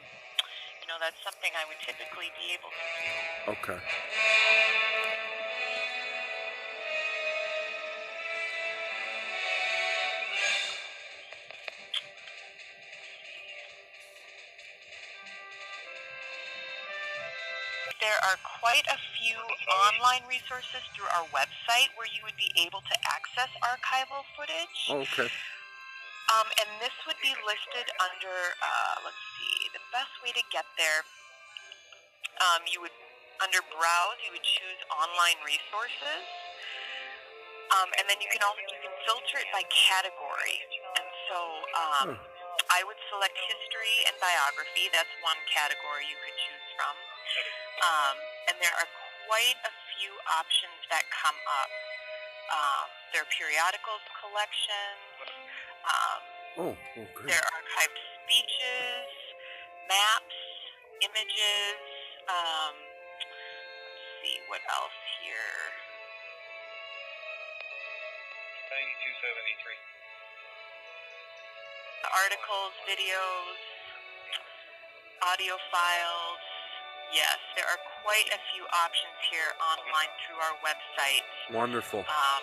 [0.78, 3.10] you know that's something I would typically be able to do.
[3.58, 3.82] okay.
[17.98, 19.34] There are quite a few
[19.90, 25.10] online resources through our website where you would be able to access archival footage.
[25.10, 25.32] Okay.
[26.34, 30.66] Um, and this would be listed under, uh, let's see, the best way to get
[30.74, 31.06] there,
[32.42, 32.94] um, you would,
[33.38, 36.22] under Browse, you would choose Online Resources.
[37.78, 40.58] Um, and then you can also, you can filter it by category.
[40.98, 41.38] And so
[41.74, 42.08] um,
[42.70, 44.90] I would select History and Biography.
[44.90, 46.94] That's one category you could choose from.
[47.82, 48.16] Um,
[48.50, 48.90] and there are
[49.30, 51.70] quite a few options that come up.
[52.50, 55.13] Um, there are periodicals collections.
[55.84, 56.20] Um,
[56.56, 57.28] Oh, oh, great.
[57.34, 59.08] there are archived speeches,
[59.90, 60.38] maps,
[61.02, 61.78] images.
[62.30, 65.58] Um, let's see what else here.
[68.70, 69.74] 9273.
[72.14, 73.58] Articles, videos,
[75.26, 76.42] audio files.
[77.12, 82.00] Yes, there are quite a few options here online through our website Wonderful.
[82.06, 82.42] um,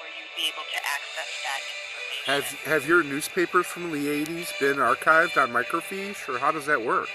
[0.00, 1.89] where you'd be able to access that information.
[2.26, 6.76] Have have your newspapers from the 80s been archived on microfiche, or how does that
[6.76, 7.08] work?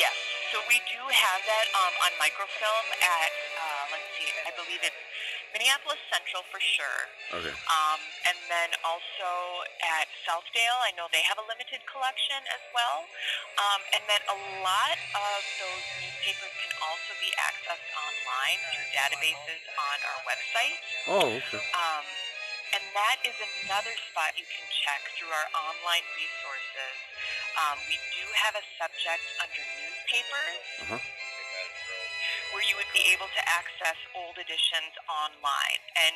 [0.00, 0.16] Yes,
[0.48, 4.96] so we do have that um, on microfilm at, uh, let's see, I believe it's
[5.52, 7.00] Minneapolis Central for sure.
[7.36, 7.52] Okay.
[7.52, 8.00] Um,
[8.32, 9.28] and then also
[9.84, 13.04] at Southdale, I know they have a limited collection as well.
[13.60, 19.62] Um, and then a lot of those newspapers can also be accessed online through databases
[19.76, 20.76] on our website.
[21.12, 21.60] Oh, okay.
[21.76, 22.04] Um,
[22.74, 26.94] and that is another spot you can check through our online resources.
[27.56, 31.00] Um, we do have a subject under newspapers Uh-huh.
[32.54, 35.80] where you would be able to access old editions online.
[36.00, 36.14] And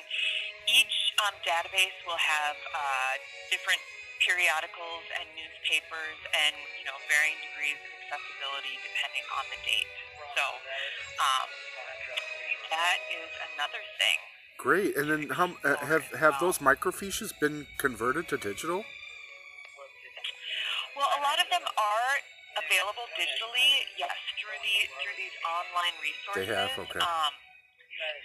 [0.70, 0.96] each
[1.26, 3.14] um, database will have uh,
[3.53, 3.80] different
[4.22, 9.90] periodicals and newspapers and, you know, varying degrees of accessibility depending on the date.
[10.38, 10.44] So
[11.20, 11.48] um,
[12.70, 14.18] that is another thing.
[14.59, 14.96] Great.
[14.96, 18.84] And then how uh, have have those microfiches been converted to digital?
[20.96, 22.12] Well, a lot of them are
[22.61, 26.46] available digitally, yes, through the through these online resources.
[26.46, 27.03] They have, okay.
[27.03, 27.32] Um,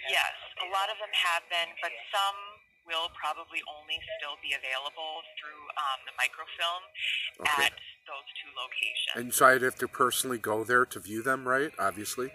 [0.06, 2.36] yes, a lot of them have been, but some
[2.88, 6.82] will probably only still be available through um, the microfilm
[7.44, 7.68] Okay.
[7.68, 7.74] at
[8.08, 9.14] those two locations.
[9.14, 11.70] And so I'd have to personally go there to view them, right?
[11.78, 12.32] Obviously.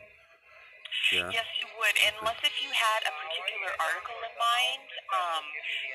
[1.14, 1.30] Yeah.
[1.30, 5.44] Yes, you would, unless if you had a particular article in mind, um,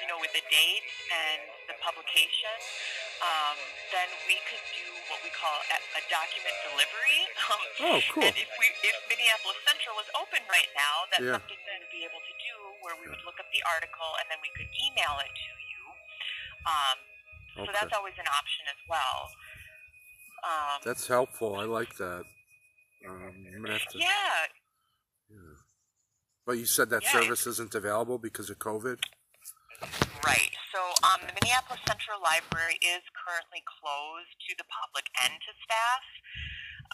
[0.03, 2.55] you know, with the date and the publication,
[3.25, 3.57] um,
[3.91, 7.23] then we could do what we call a, a document delivery.
[7.49, 8.29] Um, Oh, cool.
[8.29, 11.41] And if we, if Minneapolis Central was open right now, that's Yeah.
[11.41, 14.27] something we would be able to do, where we would look up the article and
[14.29, 15.81] then we could email it to you.
[16.69, 16.97] Um,
[17.57, 17.73] so Okay.
[17.73, 19.33] that's always an option as well.
[20.45, 21.57] Um, That's helpful.
[21.57, 22.23] I like that.
[23.09, 23.99] Um, I'm gonna have to.
[23.99, 24.47] yeah,
[26.49, 27.13] But you said that Yeah.
[27.13, 29.05] service isn't available because of COVID.
[30.25, 30.57] Right.
[30.73, 36.05] So um, the Minneapolis Central Library is currently closed to the public and to staff.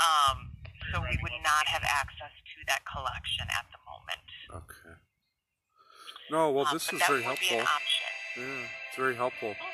[0.02, 0.50] Um,
[0.90, 4.26] so we would not have access to that collection at the moment.
[4.50, 4.98] Okay.
[6.32, 7.56] No, well, Um, this but is very helpful.
[8.36, 9.54] Yeah, it's very helpful.
[9.60, 9.70] Oh,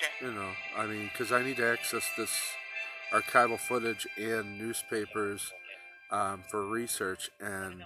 [0.00, 0.26] Good.
[0.28, 2.32] You know, I mean, because I need to access this
[3.12, 5.52] archival footage and newspapers
[6.10, 7.84] um, for research, and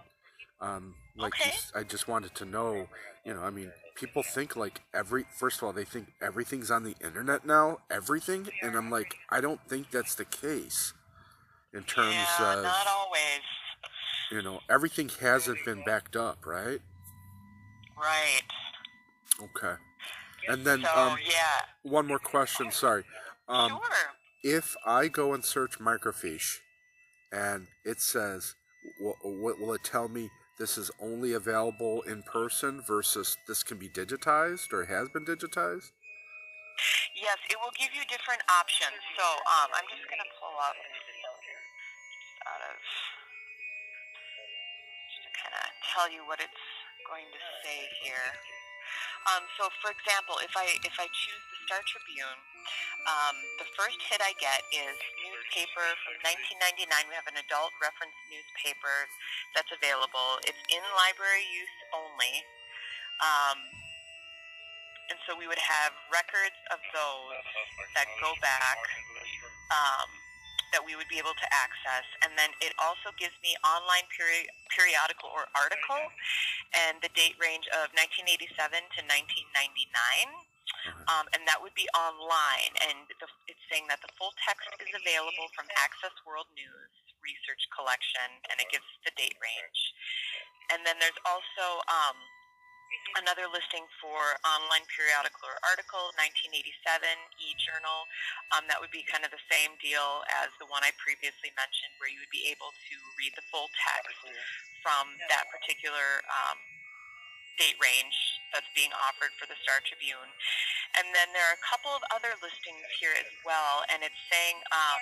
[0.60, 2.88] um, like you s- I just wanted to know,
[3.24, 6.82] you know, I mean, people think like every first of all, they think everything's on
[6.84, 10.92] the internet now, everything, and I'm like, I don't think that's the case.
[11.72, 13.20] In terms Yeah, of, not always.
[14.30, 16.80] you know, everything hasn't been backed up, right?
[17.96, 18.42] Right.
[19.42, 19.74] Okay.
[20.48, 21.62] And then So, um, yeah.
[21.82, 22.70] one more question.
[22.70, 23.04] Sorry.
[23.48, 23.80] Um, Sure.
[24.44, 26.58] If I go and search microfiche,
[27.32, 28.54] and it says,
[29.00, 33.88] will will it tell me this is only available in person versus this can be
[33.88, 35.90] digitized or has been digitized?
[37.14, 38.98] Yes, it will give you different options.
[39.18, 40.78] So um, I'm just going to pull up
[42.46, 42.76] out of
[45.10, 46.64] just to kind of tell you what it's
[47.06, 48.28] going to say here.
[49.32, 52.40] Um, so, for example, if I if I choose Star Tribune.
[53.08, 56.88] Um, the first hit I get is newspaper from 1999.
[57.08, 59.08] We have an adult reference newspaper
[59.56, 60.40] that's available.
[60.44, 62.44] It's in library use only.
[63.20, 63.58] Um,
[65.12, 67.36] and so we would have records of those
[67.92, 68.80] that go back
[69.68, 70.08] um,
[70.72, 72.08] that we would be able to access.
[72.24, 76.00] And then it also gives me online peri- periodical or article
[76.72, 78.48] and the date range of 1987
[78.96, 80.53] to 1999.
[81.08, 82.72] Um, and that would be online.
[82.88, 87.64] And the, it's saying that the full text is available from Access World News Research
[87.72, 89.80] Collection, and it gives the date range.
[90.72, 92.16] And then there's also um,
[93.20, 97.04] another listing for online periodical or article, 1987
[97.40, 98.08] e-journal.
[98.56, 101.94] Um, that would be kind of the same deal as the one I previously mentioned,
[102.00, 104.18] where you would be able to read the full text
[104.80, 106.58] from that particular um,
[107.56, 108.16] date range
[108.52, 110.30] that's being offered for the Star Tribune.
[110.98, 114.62] And then there are a couple of other listings here as well, and it's saying
[114.70, 115.00] um,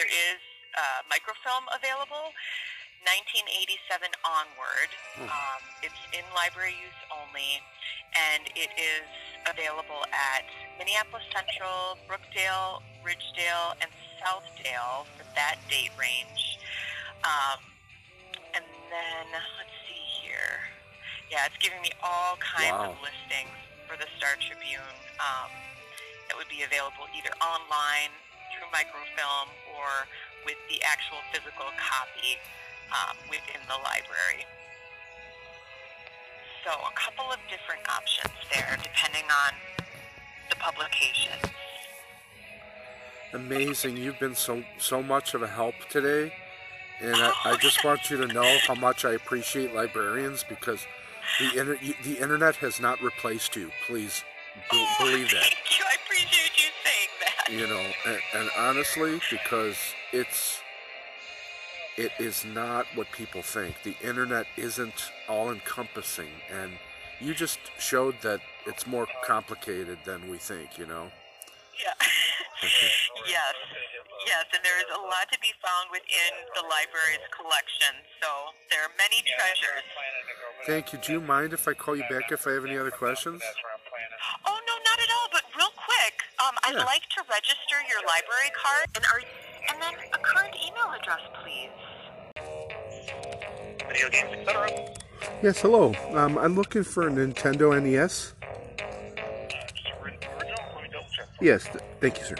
[0.00, 0.40] there is
[0.76, 2.32] uh, microfilm available.
[3.06, 4.90] 1987 onward.
[5.22, 7.62] Um, it's in library use only,
[8.10, 9.06] and it is
[9.46, 10.42] available at
[10.78, 16.58] Minneapolis Central, Brookdale, Ridgedale, and Southdale for that date range.
[17.22, 17.62] Um,
[18.54, 20.77] and then, let's see here.
[21.30, 23.52] Yeah, it's giving me all kinds of listings
[23.84, 25.52] for the Star Tribune um,
[26.28, 28.12] that would be available either online
[28.52, 30.08] through microfilm or
[30.48, 32.40] with the actual physical copy
[32.96, 34.48] um, within the library.
[36.64, 39.52] So a couple of different options there depending on
[40.48, 41.36] the publication.
[43.32, 43.96] Amazing.
[43.96, 46.32] You've been so so much of a help today.
[47.00, 50.84] And I, I just want you to know how much I appreciate librarians because
[51.38, 53.70] the inter- you- the internet has not replaced you.
[53.86, 54.24] Please
[54.70, 55.44] be- believe that.
[55.44, 57.52] I appreciate you saying that.
[57.52, 59.76] you know and, and honestly because
[60.12, 60.60] it's
[61.96, 66.72] it is not what people think the internet isn't all encompassing and
[67.20, 71.10] you just showed that it's more complicated than we think you know
[71.84, 71.94] Yeah.
[72.62, 73.54] yes.
[74.26, 77.94] Yes, and there is a lot to be found within the library's collection.
[78.20, 78.28] So
[78.70, 79.84] there are many treasures.
[80.66, 82.90] thank you do you mind if i call you back if i have any other
[82.90, 83.40] questions
[84.44, 85.28] Oh no, not at all.
[85.32, 86.84] But real quick, um, I'd Yeah.
[86.84, 89.22] like to register your library card and are
[89.70, 91.70] and then a current email address, please.
[93.88, 94.70] Video games, etc.
[95.42, 98.34] yes hello um, i'm looking for a nintendo nes
[101.40, 102.36] yes th- thank you sir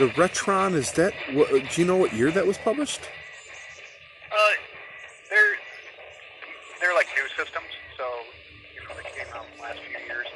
[0.00, 3.02] the retron is that what, do you know what year that was published
[4.32, 4.36] Uh,
[5.28, 5.54] they're
[6.80, 8.04] they're like new systems, so
[8.74, 10.26] you know they came out in the last few years.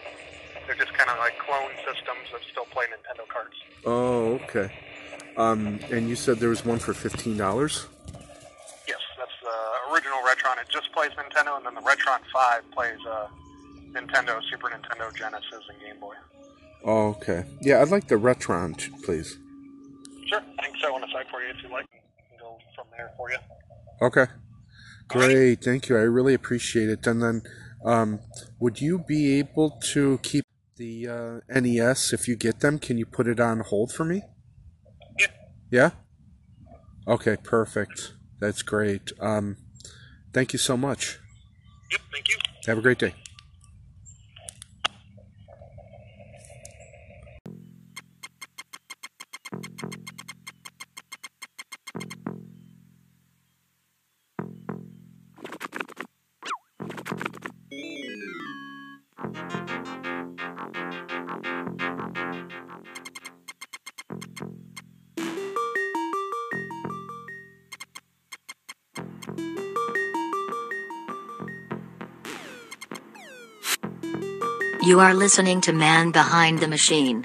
[0.66, 3.56] They're just kind of like clone systems that still play Nintendo cards.
[3.86, 4.68] oh okay
[5.36, 7.86] um, and you said there was one for fifteen dollars
[8.86, 9.56] Yes, that's the
[9.94, 10.60] original Retron.
[10.60, 13.28] It just plays Nintendo, and then the Retron Five plays uh,
[13.92, 16.14] Nintendo, Super Nintendo, Genesis, and Game Boy.
[16.84, 17.44] Oh, okay.
[17.62, 19.38] Yeah, I'd like the Retron, please.
[20.34, 21.86] Sure, I can set one aside for you if you like.
[22.30, 23.36] and go from there for you.
[24.02, 24.26] Okay.
[25.08, 25.96] Great, thank you.
[25.96, 27.06] I really appreciate it.
[27.06, 27.42] And then,
[27.84, 28.20] um,
[28.58, 30.44] would you be able to keep
[30.76, 32.78] the uh, NES if you get them?
[32.78, 34.22] Can you put it on hold for me?
[35.18, 35.26] Yeah.
[35.70, 35.90] Yeah.
[37.06, 38.14] Okay, perfect.
[38.40, 39.12] That's great.
[39.20, 39.58] Um,
[40.32, 41.18] thank you so much.
[41.92, 42.38] Yep, thank you.
[42.66, 43.14] Have a great day.
[74.94, 77.24] You are listening to Man Behind the Machine.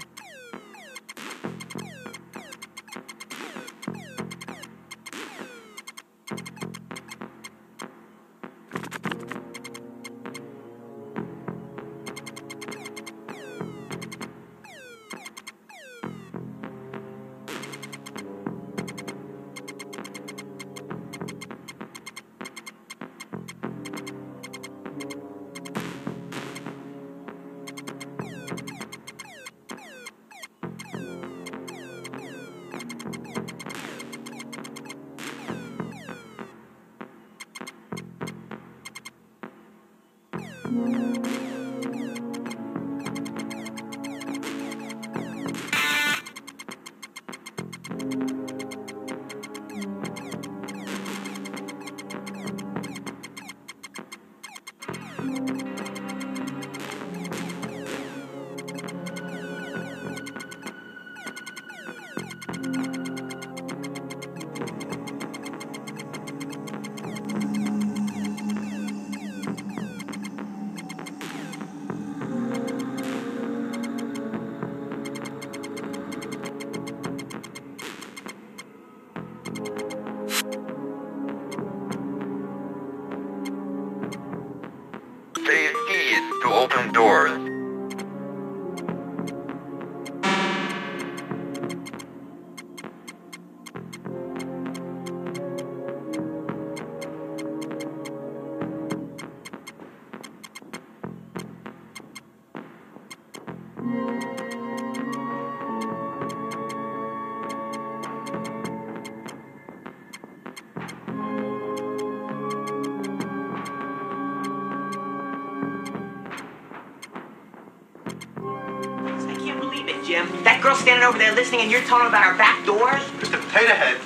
[120.10, 120.26] Jim.
[120.44, 123.04] That girl standing over there listening, and you're telling about our back doors?
[123.22, 123.38] Mr.
[123.38, 124.02] Potato Head.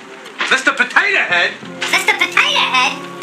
[0.52, 0.76] Mr.
[0.76, 1.52] Potato Head.
[1.80, 2.12] Mr.
[2.20, 3.13] Potato Head.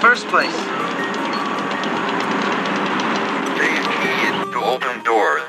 [0.00, 0.54] First place.
[3.58, 5.42] Say keys to open doors.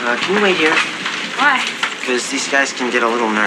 [0.00, 0.74] Uh, can you wait here?
[1.38, 1.64] Why?
[2.00, 3.43] Because these guys can get a little nervous.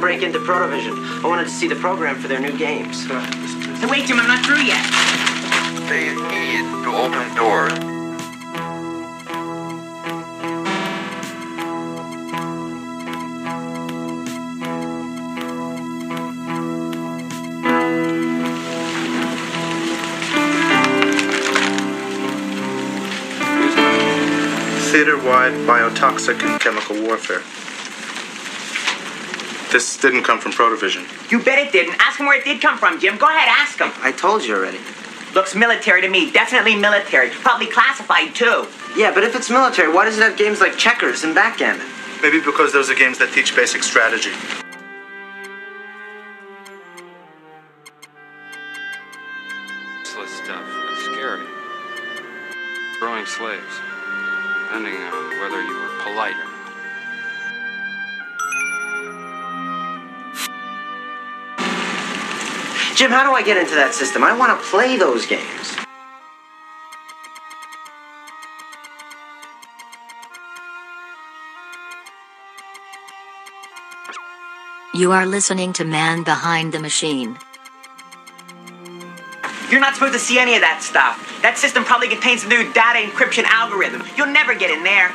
[0.00, 1.22] To break into Protovision.
[1.22, 3.06] I wanted to see the program for their new games.
[3.06, 4.82] Hey, wait, Jim, I'm not through yet.
[5.88, 7.72] Say keys to open doors.
[24.90, 27.42] Theater-wide biotoxic and chemical warfare.
[29.70, 31.06] This didn't come from Protovision.
[31.30, 31.94] You bet it didn't.
[32.00, 33.16] Ask him where it did come from, Jim.
[33.16, 33.92] Go ahead, ask him.
[34.02, 34.80] I told you already.
[35.32, 36.32] Looks military to me.
[36.32, 37.30] Definitely military.
[37.30, 38.66] Probably classified, too.
[38.96, 41.86] Yeah, but if it's military, why does it have games like checkers and backgammon?
[42.20, 44.30] Maybe because those are games that teach basic strategy.
[50.00, 50.66] Useless stuff.
[50.90, 51.46] It's scary.
[52.98, 53.74] Growing slaves.
[54.66, 56.49] Depending on whether you were polite or
[63.00, 64.22] Jim, how do I get into that system?
[64.22, 65.74] I want to play those games.
[74.92, 77.38] You are listening to Man Behind the Machine.
[79.70, 81.40] You're not supposed to see any of that stuff.
[81.40, 84.02] That system probably contains some new data encryption algorithm.
[84.14, 85.08] You'll never get in there.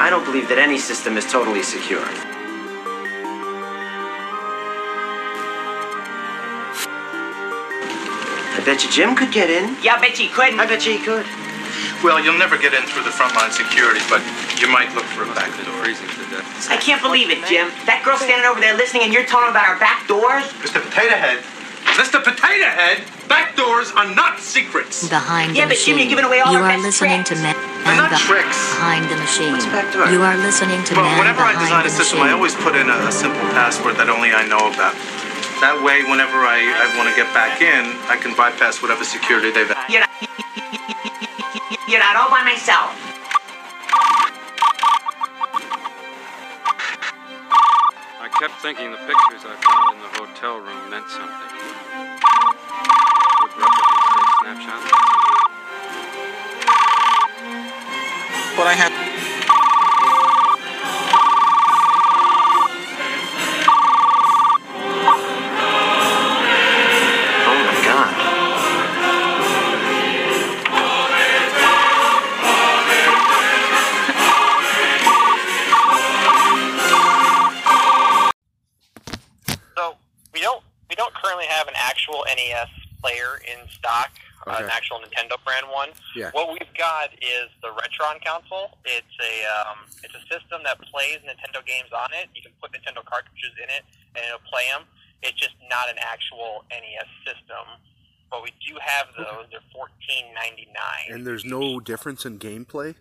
[0.00, 2.00] I don't believe that any system is totally secure.
[8.56, 9.76] I bet you Jim could get in.
[9.84, 10.56] Yeah, I bet you he could.
[10.56, 11.28] I bet you he could.
[12.00, 14.24] Well, you'll never get in through the frontline security, but
[14.56, 15.84] you might look for a back door.
[15.84, 16.48] Freezing to death.
[16.72, 17.68] I can't believe it, Jim.
[17.84, 20.48] That girl standing over there listening, and you're talking about our back doors?
[20.64, 20.80] Mr.
[20.80, 21.44] Potato Head.
[22.00, 22.16] Mr.
[22.24, 25.04] Potato Head, back doors are not secrets.
[25.08, 25.98] Behind Yeah, the but Jim, Machine.
[26.00, 27.52] you're giving away all you our are best listening to Man
[27.84, 28.56] They're not Beh- tricks.
[28.72, 29.52] Behind the Machine.
[29.68, 30.08] back door?
[30.08, 32.32] You are listening to Well, Man whenever I Behind design the a system, Machine.
[32.32, 34.96] I always put in a, a simple password that only I know about.
[35.60, 39.52] That way, whenever I, I want to get back in, I can bypass whatever security
[39.52, 39.68] they've.
[39.92, 40.10] You're not,
[41.84, 42.96] you're not all by myself.
[48.40, 51.52] Kept thinking the pictures I found in the hotel room meant something.
[53.36, 54.88] Would replicants take snapshots?
[58.56, 58.99] But I have.
[82.10, 82.68] Actual NES
[83.00, 84.10] player in stock,
[84.46, 85.90] uh, an actual Nintendo brand one.
[86.14, 86.30] Yeah.
[86.32, 88.78] What we've got is the Retron console.
[88.84, 92.28] It's a um, it's a system that plays Nintendo games on it.
[92.34, 93.84] You can put Nintendo cartridges in it,
[94.16, 94.84] and it'll play them.
[95.22, 97.80] It's just not an actual NES system.
[98.30, 99.46] But we do have those.
[99.50, 101.14] They're fourteen ninety nine.
[101.14, 102.94] And there's no difference in gameplay?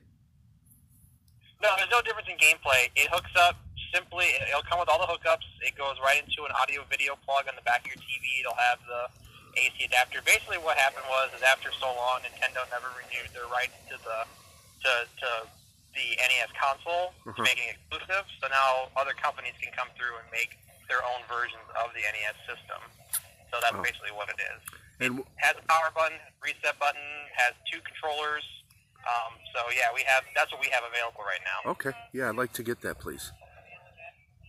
[1.62, 2.88] No, there's no difference in gameplay.
[2.96, 3.58] It hooks up
[3.94, 4.26] simply.
[4.50, 5.46] It'll come with all the hookups.
[5.62, 8.42] It goes right into an audio video plug on the back of your TV.
[8.42, 9.08] It'll have the
[9.62, 10.22] AC adapter.
[10.26, 14.20] Basically, what happened was is after so long, Nintendo never renewed their rights to the
[14.86, 15.30] to, to
[15.98, 17.44] the NES console to Mhm.
[17.44, 18.24] making it exclusive.
[18.40, 20.56] So now other companies can come through and make
[20.88, 22.80] their own versions of the NES system.
[23.52, 23.82] So that's Oh.
[23.84, 24.62] basically what it is.
[25.02, 27.02] And Has a power button, reset button,
[27.36, 28.44] has two controllers.
[29.08, 31.72] Um, so yeah, we have that's what we have available right now.
[31.72, 33.32] okay, yeah, I'd like to get that, please.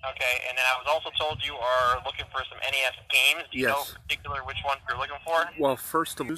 [0.00, 3.44] Okay, and then I was also told you are looking for some NES games.
[3.52, 5.44] Do you know in particular which ones you're looking for?
[5.58, 6.36] Well, first of all,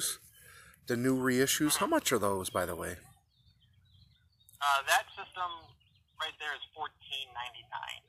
[0.87, 1.77] the new reissues.
[1.77, 2.97] How much are those, by the way?
[4.59, 5.49] Uh, that system
[6.19, 8.03] right there is fourteen ninety nine.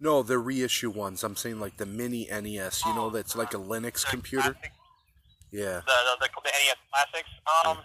[0.00, 1.24] No, the reissue ones.
[1.24, 2.84] I'm saying like the mini NES.
[2.84, 4.56] You Oh, know, that's like a Linux computer.
[5.50, 5.80] Yeah.
[5.86, 7.30] The, the, the, the NES classics.
[7.64, 7.78] Um,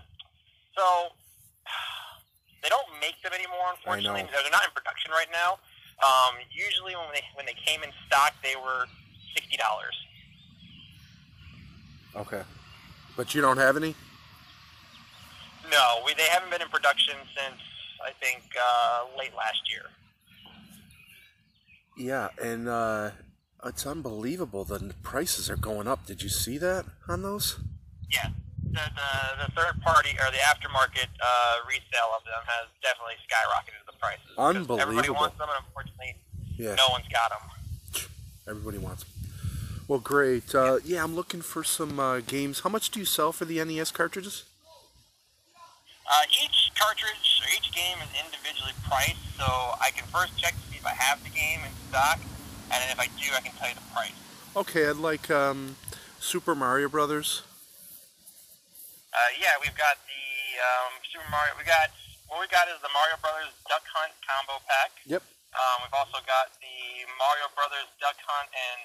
[0.76, 0.84] so
[2.63, 4.23] they don't make them anymore, unfortunately.
[4.31, 5.59] they're not in production right now.
[6.03, 8.85] Um, usually when they when they came in stock, they were
[9.35, 9.95] sixty dollars.
[12.15, 12.41] Okay.
[13.17, 13.95] But you don't have any?
[15.69, 17.61] No, we they haven't been in production since
[18.03, 19.84] I think uh, late last year.
[21.97, 23.11] Yeah, and uh,
[23.65, 24.63] it's unbelievable.
[24.63, 26.05] The prices are going up.
[26.05, 27.59] Did you see that on those?
[28.09, 28.30] Yeah,
[28.71, 29.11] the, the,
[29.45, 34.21] the third party or the aftermarket uh, resale of them has definitely skyrocketed the prices.
[34.35, 34.79] 'Cause Everybody
[35.09, 35.15] Unbelievable.
[35.21, 36.15] wants them, and unfortunately,
[36.57, 36.75] Yeah.
[36.75, 37.43] no one's got them.
[38.47, 39.13] Everybody wants them.
[39.87, 40.53] Well, great.
[40.53, 42.59] Uh, yeah, I'm looking for some uh, games.
[42.61, 44.43] How much do you sell for the NES cartridges?
[46.11, 49.45] Uh, each cartridge or each game is individually priced, so
[49.81, 52.19] I can first check to see if I have the game in stock,
[52.71, 54.11] and then if I do, I can tell you the price.
[54.55, 55.75] Okay, I'd like um,
[56.19, 57.43] Super Mario Brothers.
[59.10, 60.26] Uh, yeah, we've got the
[60.61, 61.57] um, Super Mario.
[61.57, 61.90] We got
[62.30, 64.94] what we got is the Mario Brothers Duck Hunt combo pack.
[65.10, 65.26] Yep.
[65.57, 66.77] Um, we've also got the
[67.18, 68.80] Mario Brothers Duck Hunt and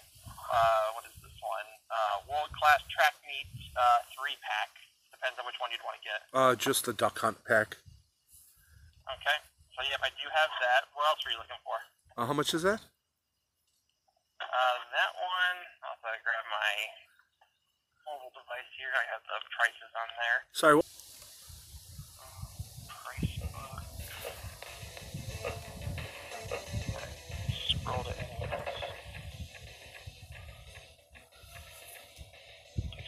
[0.49, 1.69] uh, what is this one?
[1.93, 4.73] Uh, World Class Track Meet uh, three pack.
[5.13, 6.21] Depends on which one you'd want to get.
[6.33, 7.77] Uh, just the Duck Hunt pack.
[9.05, 9.37] Okay.
[9.77, 10.89] So yeah, I do have that.
[10.97, 11.77] What else were you looking for?
[12.17, 12.81] Uh, how much is that?
[14.41, 15.59] Uh, that one.
[15.85, 16.73] I'll grab my
[18.06, 18.93] mobile device here.
[18.93, 20.39] I have the prices on there.
[20.52, 20.76] Sorry.
[20.78, 20.85] wh-
[27.68, 28.22] Scroll to Takes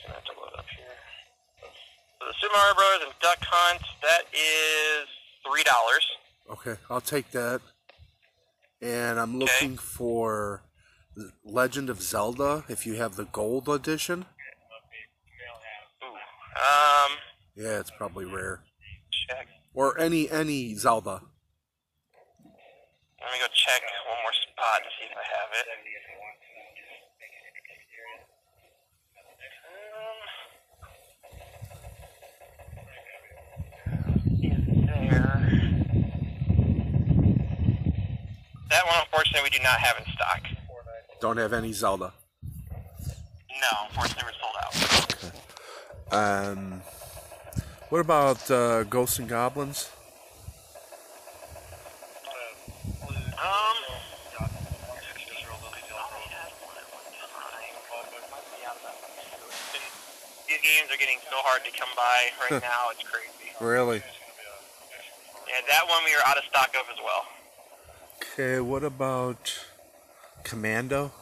[0.04, 0.96] a minute to load up here.
[2.20, 3.02] So the Super Mario Bros.
[3.04, 5.06] and Duck Hunt, that is
[5.46, 6.06] three dollars.
[6.50, 7.60] Okay, I'll take that.
[8.82, 10.62] And I'm looking for
[11.44, 12.64] Legend of Zelda.
[12.68, 14.26] If you have the gold edition.
[16.56, 17.12] Um,
[17.54, 18.62] Yeah, it's probably rare.
[19.28, 19.48] Check.
[19.74, 21.20] Or any any Zelda.
[23.20, 25.66] Let me go check one more spot to see if I have it.
[34.06, 35.36] Um, there?
[38.70, 40.42] That one, unfortunately, we do not have in stock.
[41.20, 42.12] Don't have any Zelda.
[42.42, 44.74] No, unfortunately, we're sold out.
[46.10, 46.82] Um,
[47.88, 49.90] what about uh, Ghosts and Goblins?
[53.36, 53.76] Um,
[60.48, 62.90] these games are getting so hard to come by right now.
[62.92, 63.52] It's crazy.
[63.60, 64.02] Really?
[65.48, 67.24] Yeah, that one we are out of stock of as well.
[68.16, 69.58] Okay, what about
[70.44, 71.12] Commando?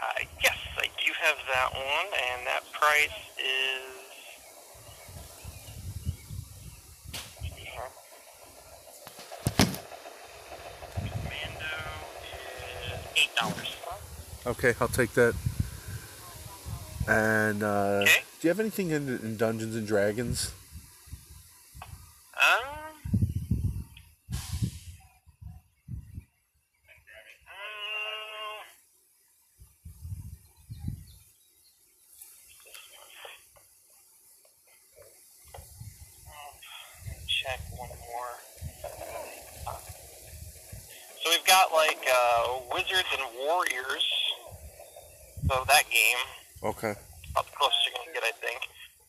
[0.00, 3.94] Uh, yes, I do have that one, and that price is.
[10.96, 11.74] Commando
[12.24, 13.76] is eight dollars.
[14.46, 15.34] Okay, I'll take that.
[17.06, 18.10] And uh, do
[18.42, 20.52] you have anything in, in Dungeons and Dragons?
[22.36, 22.60] Um.
[37.26, 38.34] Check one more.
[41.22, 44.04] So we've got like uh, Wizards and Warriors.
[45.48, 46.18] So that game,
[46.62, 46.92] Okay.
[47.32, 48.60] about the closest you're gonna get, I think.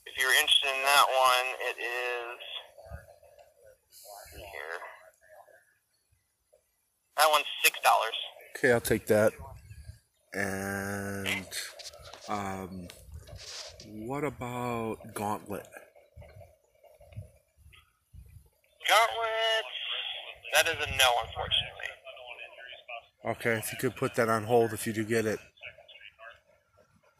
[0.05, 2.39] If you're interested in that one, it is
[4.35, 4.79] here.
[7.17, 8.15] That one's six dollars.
[8.55, 9.33] Okay, I'll take that.
[10.33, 11.47] And
[12.27, 12.87] um,
[13.85, 15.67] what about Gauntlet?
[18.87, 19.65] Gauntlet.
[20.53, 21.69] That is a no, unfortunately.
[23.25, 25.39] Okay, if you could put that on hold if you do get it.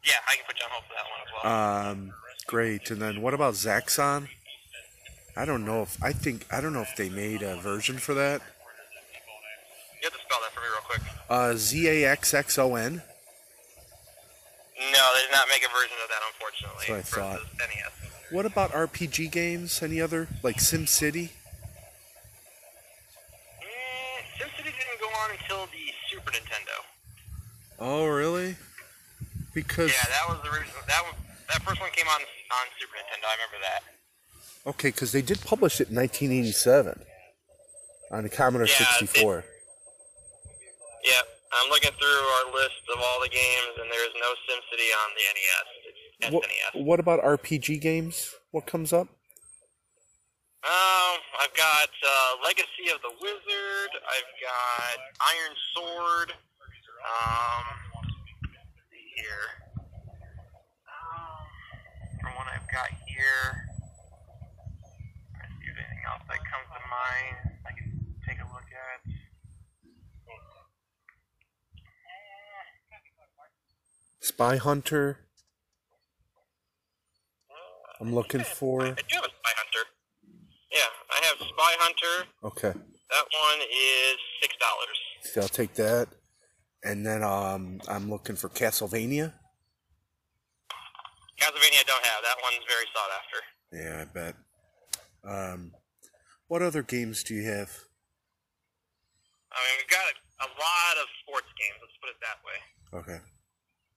[0.04, 1.90] Yeah, I can put you on hold for that one as well.
[1.92, 2.12] Um,
[2.46, 2.90] great.
[2.90, 4.26] And then what about Zaxxon?
[5.36, 8.14] I don't know if I think I don't know if they made a version for
[8.14, 8.40] that.
[10.02, 11.19] You have to spell that for me real quick.
[11.30, 12.94] Uh, Z A X X O N.
[12.94, 13.02] No,
[15.14, 16.84] they did not make a version of that, unfortunately.
[16.88, 17.46] That's what I thought.
[17.58, 18.32] NES.
[18.32, 19.80] What about RPG games?
[19.82, 21.30] Any other like SimCity?
[23.60, 23.70] Mm,
[24.38, 26.82] SimCity didn't go on until the Super Nintendo.
[27.78, 28.56] Oh, really?
[29.54, 30.74] Because Yeah, that was the original.
[30.88, 31.14] That one,
[31.48, 33.26] that first one came on on Super Nintendo.
[33.26, 33.82] I remember that.
[34.70, 37.04] okay, because they did publish it in 1987
[38.10, 39.44] on the Commodore Yeah, 64.
[41.10, 41.26] Yep,
[41.58, 45.08] I'm looking through our list of all the games, and there is no SimCity on
[45.18, 45.66] the NES.
[45.90, 46.84] It's What, SNES.
[46.86, 48.34] what about RPG games?
[48.52, 49.08] What comes up?
[50.62, 53.90] Um, I've got uh, Legacy of the Wizard.
[54.06, 54.96] I've got
[55.34, 56.32] Iron Sword.
[57.00, 57.64] Um,
[59.20, 59.52] here.
[60.88, 61.44] Um,
[62.24, 63.68] from what I've got here,
[65.36, 67.36] let's see if anything else that comes to mind.
[67.68, 67.88] I can
[68.24, 69.00] take a look at.
[74.40, 75.18] Spy Hunter.
[78.00, 78.80] I'm looking for.
[78.80, 79.84] I do have a Spy Hunter.
[80.72, 82.26] Yeah, I have Spy Hunter.
[82.44, 84.98] Okay, That one is six dollars.
[85.24, 86.08] so I'll take that.
[86.82, 89.34] And then um, I'm looking for Castlevania.
[91.38, 92.22] Castlevania I don't have.
[92.22, 93.38] That one's very sought after.
[93.76, 94.34] Yeah, I bet.
[95.22, 95.72] Um,
[96.48, 97.70] what other games do you have?
[99.52, 101.76] I mean, we've got a, a lot of sports games.
[101.82, 102.56] Let's put it that way.
[103.18, 103.20] Okay.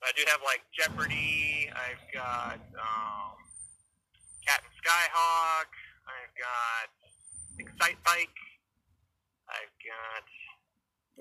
[0.04, 1.70] I do have like Jeopardy.
[1.72, 3.36] I've got um,
[4.46, 5.72] Captain Skyhawk.
[6.08, 6.90] I've got
[7.58, 8.38] Excitebike.
[9.50, 10.26] I've got.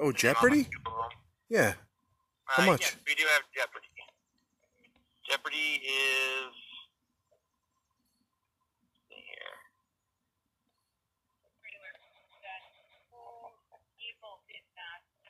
[0.05, 0.69] Oh, Jeopardy?
[1.49, 1.75] Yeah.
[2.47, 2.81] How Uh, much?
[2.81, 3.87] Yes, we do have Jeopardy.
[5.29, 6.55] Jeopardy is.
[9.09, 9.57] here.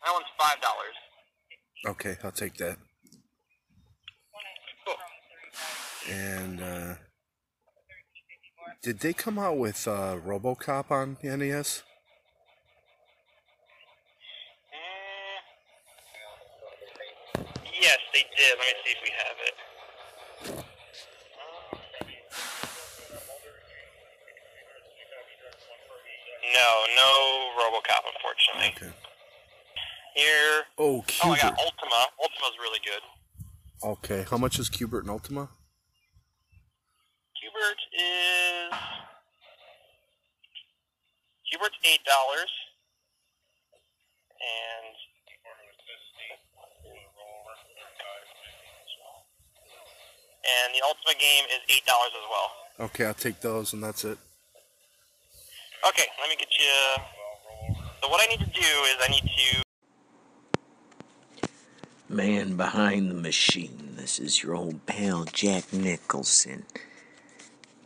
[0.05, 0.97] That one's five dollars.
[1.87, 2.79] Okay, I'll take that.
[6.11, 6.95] And uh,
[8.83, 11.83] did they come out with uh, RoboCop on the NES?
[17.81, 18.55] Yes, they did.
[18.59, 20.65] Let me see if we have it.
[26.55, 27.11] No, no
[27.59, 28.75] RoboCop, unfortunately.
[28.77, 28.93] Okay.
[30.15, 30.63] Here.
[30.79, 31.59] Oh, Oh, I got.
[31.59, 32.01] Ultima.
[32.21, 33.01] Ultima's really good.
[33.85, 35.49] Okay, how much is Q*bert and Ultima?
[37.35, 38.73] Q*bert is
[41.51, 42.51] Hubert's eight dollars,
[44.39, 44.95] and
[50.47, 52.87] and the Ultima game is eight dollars as well.
[52.87, 54.17] Okay, I'll take those, and that's it.
[55.89, 57.03] Okay, let me get you.
[58.01, 59.63] So what I need to do is I need to.
[62.13, 63.95] Man behind the machine.
[63.97, 66.67] This is your old pal Jack Nicholson.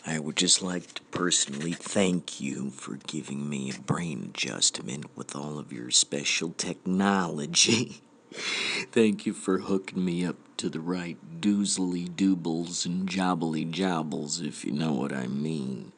[0.05, 5.37] I would just like to personally thank you for giving me a brain adjustment with
[5.37, 8.01] all of your special technology.
[8.91, 14.65] thank you for hooking me up to the right doozly doobles and jobbly jobbles, if
[14.65, 15.93] you know what I mean.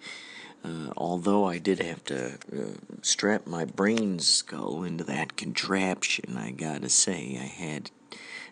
[0.63, 6.51] Uh, although I did have to uh, strap my brain skull into that contraption, I
[6.51, 7.91] gotta say, I had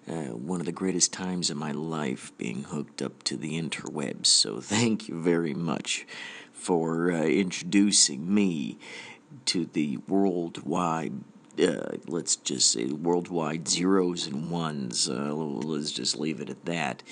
[0.09, 4.27] uh, one of the greatest times of my life being hooked up to the interwebs.
[4.27, 6.07] So thank you very much
[6.53, 8.79] for uh, introducing me
[9.47, 11.13] to the worldwide.
[11.61, 15.09] Uh, let's just say worldwide zeros and ones.
[15.09, 17.03] Uh, let's just leave it at that.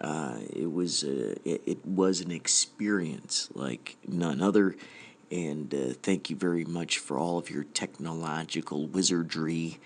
[0.00, 4.76] Uh, it was uh, it, it was an experience like none other,
[5.30, 5.72] and
[6.02, 9.78] thank you very much for all of your technological wizardry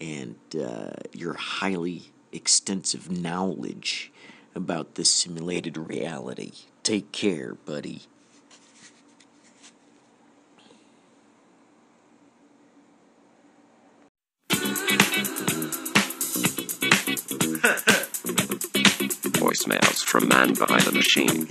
[0.00, 4.12] and uh, your highly extensive knowledge
[4.54, 6.52] about this simulated reality.
[6.82, 8.02] Take care, buddy.
[19.40, 21.48] Voicemails from Man Behind the Machine.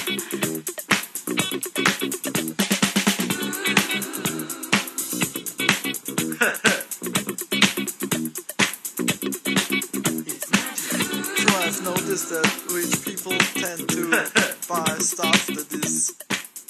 [12.31, 14.07] that rich people tend to
[14.69, 16.15] buy stuff that is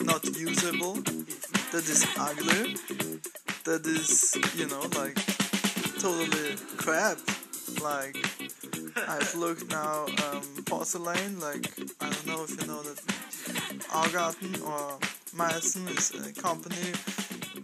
[0.01, 2.77] not usable, that is ugly,
[3.65, 5.13] that is, you know, like
[6.01, 7.19] totally crap.
[7.79, 8.17] Like,
[9.07, 11.69] I've looked now, um, porcelain, like,
[12.01, 12.99] I don't know if you know that
[13.93, 14.97] Augarten or
[15.37, 16.89] Meissen is a company,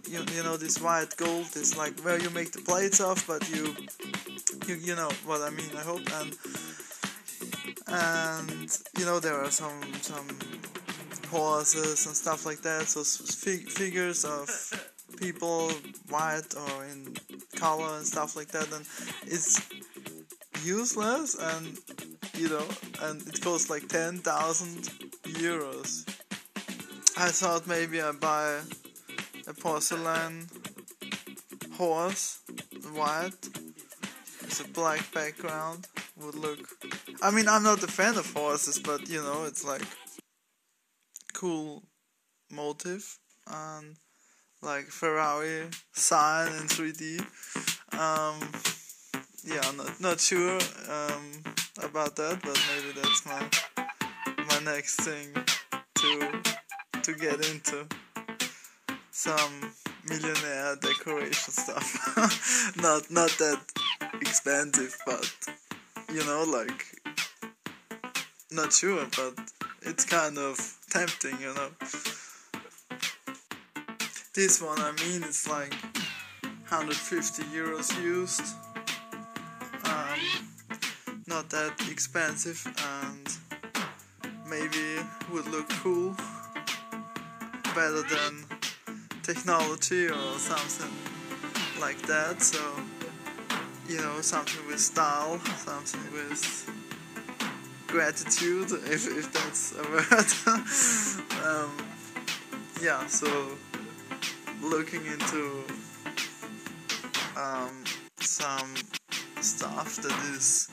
[0.08, 3.42] you, you know, this white gold is like where you make the plates of, but
[3.50, 3.74] you,
[4.68, 6.36] you, you know what I mean, I hope, and
[7.88, 10.28] and you know there are some some
[11.30, 12.86] horses and stuff like that.
[12.88, 14.48] So fig- figures of
[15.18, 15.70] people
[16.08, 17.14] white or in
[17.56, 18.72] color and stuff like that.
[18.72, 18.84] And
[19.26, 19.60] it's
[20.64, 21.78] useless and
[22.34, 22.66] you know
[23.02, 24.22] and it costs like 10,000
[25.24, 26.08] euros.
[27.16, 28.60] I thought maybe I buy
[29.46, 30.46] a porcelain
[31.72, 32.40] horse
[32.92, 33.48] white
[34.42, 35.86] with a black background
[36.16, 36.77] would look
[37.20, 39.82] I mean, I'm not a fan of horses, but you know, it's like
[41.34, 41.82] cool
[42.50, 43.96] motive and
[44.62, 47.20] like Ferrari sign in 3D.
[47.92, 48.38] Um,
[49.44, 50.58] yeah, I'm not not sure
[50.88, 51.42] um,
[51.82, 53.42] about that, but maybe that's my
[54.48, 55.32] my next thing
[55.96, 56.42] to
[57.02, 57.86] to get into
[59.10, 59.72] some
[60.08, 62.76] millionaire decoration stuff.
[62.76, 63.60] not not that
[64.20, 65.32] expensive, but
[66.12, 66.84] you know, like
[68.50, 69.34] not sure, but
[69.82, 70.58] it's kind of
[70.90, 71.68] tempting, you know.
[74.34, 75.74] This one, I mean, it's like
[76.68, 78.54] 150 euros used.
[79.84, 80.20] Um,
[81.26, 82.66] not that expensive,
[83.02, 83.36] and
[84.48, 86.14] maybe would look cool,
[87.74, 88.44] better than
[89.22, 90.92] technology or something
[91.80, 92.40] like that.
[92.40, 92.60] So,
[93.88, 96.77] you know, something with style, something with
[97.88, 100.30] gratitude, if, if that's a word.
[101.46, 101.76] um,
[102.82, 103.48] yeah, so
[104.62, 105.64] looking into
[107.36, 107.82] um,
[108.20, 108.74] some
[109.40, 110.68] stuff that is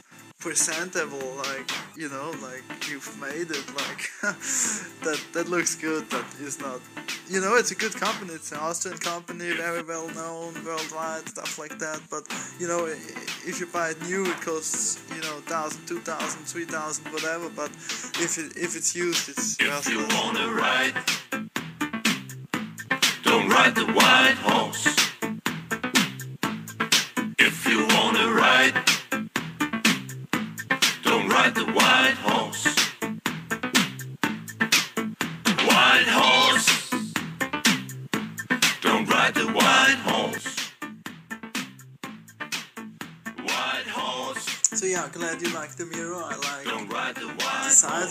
[0.46, 1.68] presentable, like
[1.98, 4.02] you know, like you've made it, like
[5.06, 6.80] that that looks good, but is not.
[7.28, 8.36] You know, it's a good company.
[8.36, 12.00] It's an Austrian company, very well known worldwide, stuff like that.
[12.12, 12.24] But
[12.60, 16.66] you know, if you buy it new, it costs you know thousand, two thousand, three
[16.66, 17.50] thousand, whatever.
[17.50, 17.72] But
[18.26, 20.94] if it if it's used, it's If you wanna ride,
[23.24, 24.95] don't ride the white horse.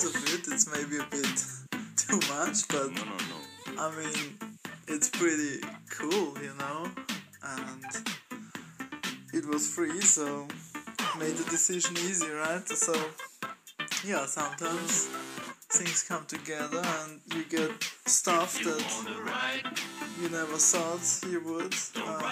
[0.05, 0.47] Of it.
[0.53, 1.45] It's maybe a bit
[1.97, 2.91] too much, but
[3.79, 4.39] I mean,
[4.89, 5.61] it's pretty
[5.91, 6.91] cool, you know.
[7.43, 7.85] And
[9.33, 10.47] it was free, so
[11.19, 12.67] made the decision easy, right?
[12.69, 12.95] So
[14.05, 15.09] yeah, sometimes
[15.71, 17.71] things come together and you get
[18.07, 18.85] stuff that
[20.21, 21.75] you never thought you would.
[21.97, 22.23] Um,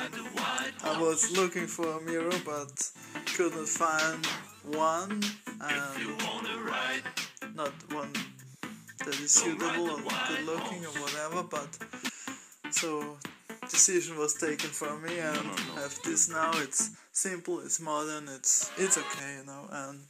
[0.84, 2.90] I was looking for a mirror but
[3.36, 4.26] couldn't find
[4.64, 5.22] one
[5.60, 6.22] and
[7.54, 8.12] not one
[9.04, 9.98] that is suitable or
[10.28, 11.78] good looking or whatever but
[12.70, 13.16] so
[13.68, 15.38] decision was taken from me and
[15.76, 16.50] I have this now.
[16.56, 20.00] It's simple it's modern it's it's okay you know and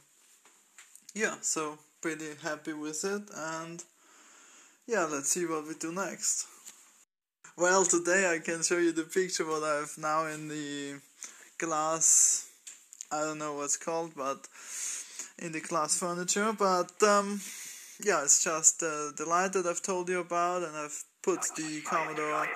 [1.13, 3.83] yeah so pretty happy with it and
[4.87, 6.47] yeah let's see what we do next.
[7.57, 10.99] Well today I can show you the picture what I have now in the
[11.57, 12.49] glass.
[13.11, 14.47] I don't know what's called but
[15.39, 17.39] in the glass furniture but um
[18.03, 21.81] yeah it's just uh, the light that I've told you about and I've put the
[21.85, 22.47] Commodore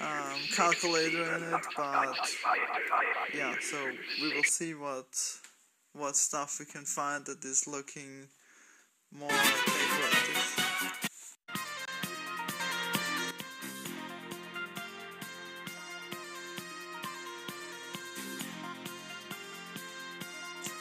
[0.00, 2.16] um, calculator in it but
[3.34, 3.76] yeah so
[4.22, 5.06] we will see what
[5.92, 8.28] what stuff we can find that is looking
[9.12, 10.57] more decorative.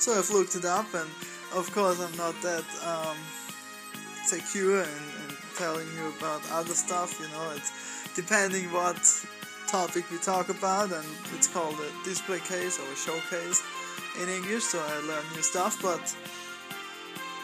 [0.08, 1.10] So I've looked it up, and
[1.54, 3.18] of course I'm not that um,
[4.24, 7.20] secure in, in telling you about other stuff.
[7.20, 7.74] You know, it's
[8.16, 8.96] depending what
[9.68, 11.06] topic we talk about, and
[11.36, 13.62] it's called a display case or a showcase
[14.24, 14.64] in English.
[14.64, 16.16] So I learn new stuff, but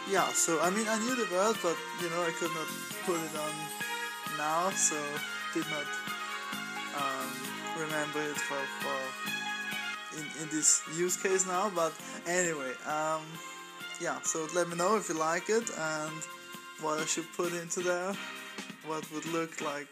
[0.10, 2.68] yeah, so I mean, I knew the word, but you know, I could not
[3.04, 3.54] put it on
[4.38, 4.96] now, so
[5.54, 5.88] did not
[6.96, 7.28] um,
[7.76, 9.43] remember it for, for
[10.18, 11.72] in, in this use case now.
[11.76, 11.94] But
[12.28, 13.22] anyway, um,
[14.02, 16.24] yeah, so let me know if you like it and
[16.82, 18.14] what I should put into there,
[18.86, 19.88] what would look like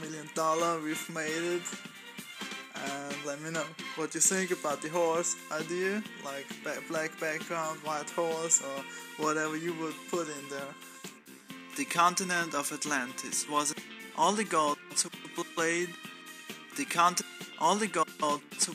[0.00, 1.62] million dollar, we've made it
[2.74, 3.64] and let me know
[3.96, 6.46] what you think about the horse idea, like
[6.88, 10.74] black background, white horse, or whatever you would put in there.
[11.76, 13.74] The continent of Atlantis was
[14.16, 15.90] all the gods who played
[16.76, 18.74] the continent, all the gods who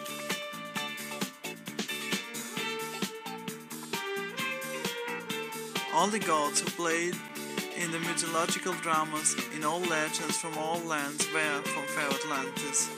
[6.01, 7.15] All the gods who played
[7.77, 12.89] in the mythological dramas in all legends from all lands were from fair Atlantis.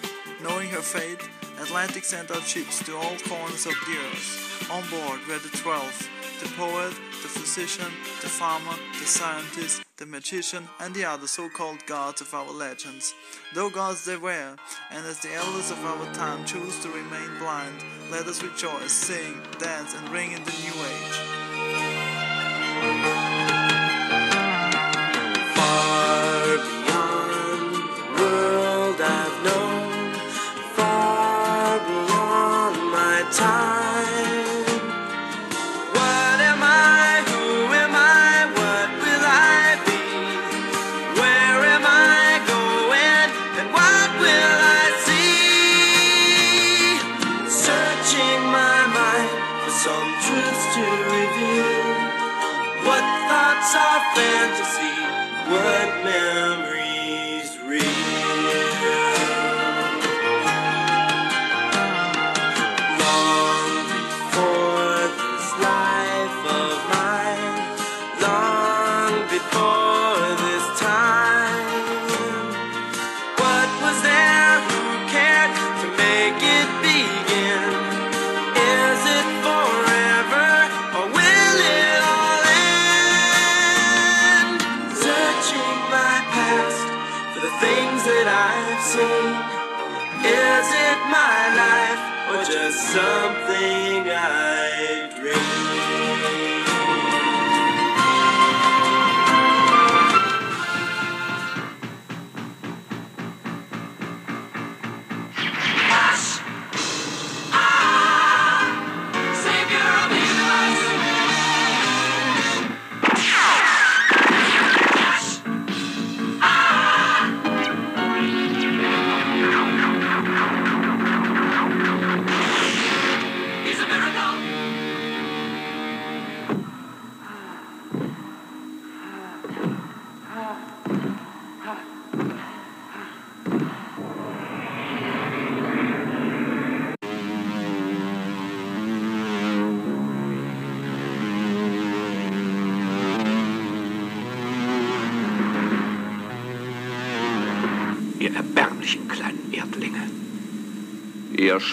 [0.41, 1.19] Knowing her fate,
[1.59, 4.71] Atlantis sent out ships to all corners of the earth.
[4.71, 6.09] On board were the twelve,
[6.41, 12.21] the poet, the physician, the farmer, the scientist, the magician, and the other so-called gods
[12.21, 13.13] of our legends.
[13.53, 14.55] Though gods they were,
[14.91, 19.41] and as the elders of our time choose to remain blind, let us rejoice, sing,
[19.59, 21.42] dance, and ring in the new age.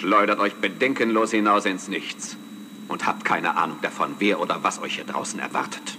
[0.00, 2.38] Schleudert euch bedenkenlos hinaus ins Nichts
[2.88, 5.89] und habt keine Ahnung davon, wer oder was euch hier draußen erwartet.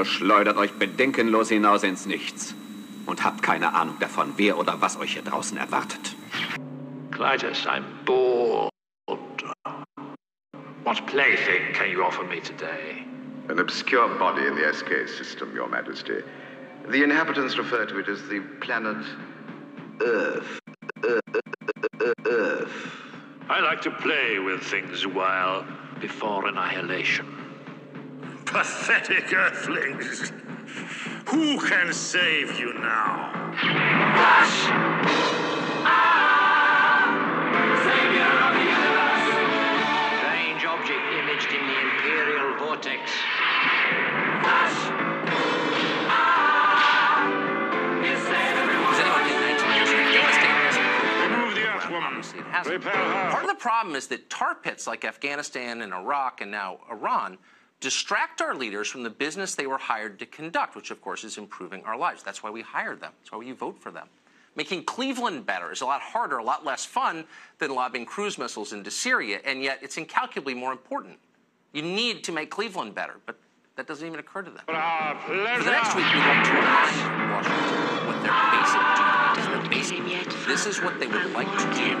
[0.00, 2.54] Ihr schleudert euch bedenkenlos hinaus ins Nichts
[3.04, 6.16] und habt keine Ahnung davon, wer oder was euch hier draußen erwartet.
[7.10, 8.70] Clytus, I'm bored.
[10.84, 13.04] What plaything can you offer me today?
[13.50, 16.22] An obscure body in the SK system, Your Majesty.
[16.88, 19.04] The inhabitants refer to it as the planet
[20.00, 20.60] Earth.
[22.26, 22.72] Earth.
[23.50, 25.66] I like to play with things a while
[26.00, 27.39] before annihilation.
[28.50, 30.32] Pathetic earthlings.
[31.26, 33.30] Who can save you now?
[35.86, 37.06] Ah!
[37.86, 39.30] Savior of the universe.
[40.18, 43.14] Strange object imaged in the Imperial vortex.
[43.14, 43.22] You
[46.10, 46.66] ah!
[48.02, 48.90] save everyone.
[48.90, 50.90] Does anyone get 19 years in Afghanistan?
[51.30, 52.18] Remove the Earthwoman.
[52.18, 52.74] Obviously, it hasn't.
[52.74, 53.30] Repel her.
[53.30, 57.38] Part of the problem is that tar pits like Afghanistan and Iraq and now Iran
[57.80, 61.38] distract our leaders from the business they were hired to conduct, which of course is
[61.38, 62.22] improving our lives.
[62.22, 63.12] That's why we hired them.
[63.20, 64.08] That's why you vote for them.
[64.56, 67.24] Making Cleveland better is a lot harder, a lot less fun
[67.58, 71.18] than lobbing cruise missiles into Syria, and yet it's incalculably more important.
[71.72, 73.36] You need to make Cleveland better, but
[73.76, 74.62] that doesn't even occur to them.
[74.66, 75.64] For our For pleasure.
[75.64, 79.46] the next week, we want to remind Washington what their basic duty is.
[79.48, 80.00] Their basic,
[80.46, 82.00] this is what they would like to do to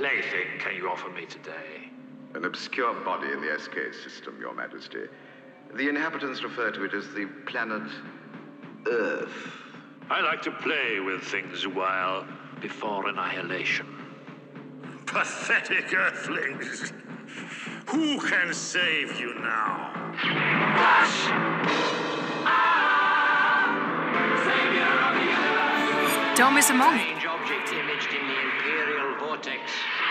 [0.00, 1.90] plaything can you offer me today?
[2.34, 5.04] An obscure body in the SK system, Your Majesty.
[5.74, 7.82] The inhabitants refer to it as the planet
[8.88, 9.52] Earth.
[10.08, 12.26] I like to play with things a while
[12.62, 13.86] before annihilation.
[15.04, 16.94] Pathetic earthlings.
[17.88, 19.92] Who can save you now?
[20.86, 21.10] Ah!
[24.46, 26.36] Savior of.
[26.38, 27.02] Don't miss a moment.
[27.02, 29.60] Strange object imaged in the Imperial vortex.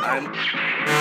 [0.00, 0.99] watch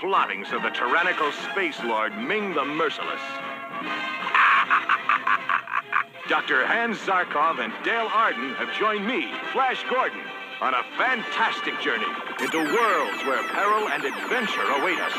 [0.00, 3.20] plottings of the tyrannical space lord Ming the Merciless.
[6.28, 6.66] Dr.
[6.66, 10.20] Hans Zarkov and Dale Arden have joined me, Flash Gordon,
[10.60, 12.06] on a fantastic journey
[12.40, 15.12] into worlds where peril and adventure await us.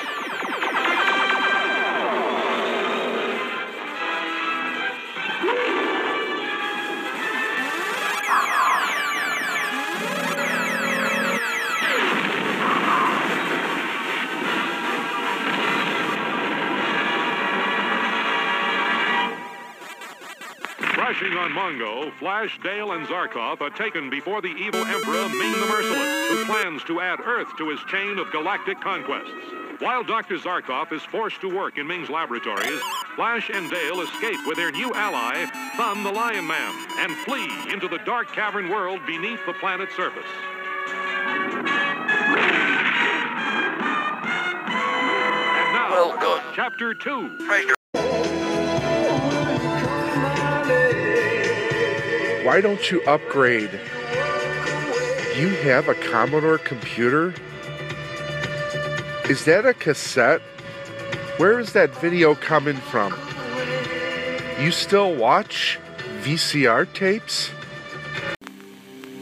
[21.46, 26.30] On Mongo, Flash, Dale, and Zarkov are taken before the evil Emperor Ming the Merciless,
[26.30, 29.30] who plans to add Earth to his chain of galactic conquests.
[29.78, 30.40] While Dr.
[30.40, 32.82] Zarkov is forced to work in Ming's laboratories,
[33.16, 35.46] Flash and Dale escape with their new ally,
[35.78, 40.24] Thun the Lion Man, and flee into the dark cavern world beneath the planet's surface.
[45.62, 47.48] And now, Chapter 2.
[52.46, 53.72] Why don't you upgrade?
[55.36, 57.34] You have a Commodore computer?
[59.28, 60.42] Is that a cassette?
[61.38, 63.16] Where is that video coming from?
[64.60, 65.80] You still watch
[66.22, 67.50] VCR tapes?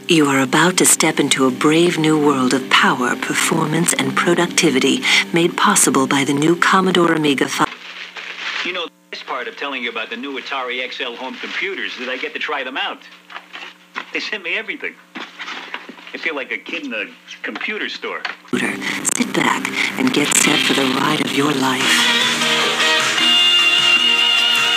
[0.06, 5.00] You are about to step into a brave new world of power, performance, and productivity
[5.32, 7.68] made possible by the new Commodore Amiga 5.
[8.66, 11.92] You know, the best part of telling you about the new Atari XL home computers
[11.92, 12.98] is that I get to try them out.
[14.12, 14.96] They sent me everything.
[15.14, 17.04] I feel like a kid in a
[17.42, 18.22] computer store.
[18.50, 19.68] Sit back
[20.00, 21.86] and get set for the ride of your life.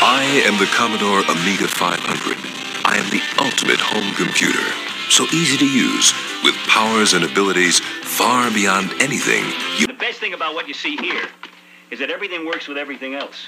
[0.05, 2.38] I am the Commodore Amiga 500.
[2.85, 4.61] I am the ultimate home computer.
[5.09, 9.45] So easy to use, with powers and abilities far beyond anything
[9.80, 9.88] you.
[9.88, 11.26] The best thing about what you see here
[11.89, 13.47] is that everything works with everything else.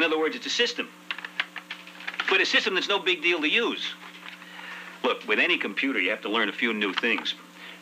[0.00, 0.88] In other words, it's a system.
[2.30, 3.92] But a system that's no big deal to use.
[5.04, 7.34] Look, with any computer, you have to learn a few new things.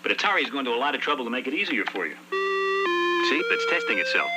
[0.02, 2.16] But Atari is going to a lot of trouble to make it easier for you.
[2.32, 4.28] See, it's testing itself.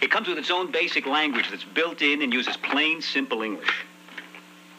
[0.00, 3.84] It comes with its own basic language that's built in and uses plain, simple English.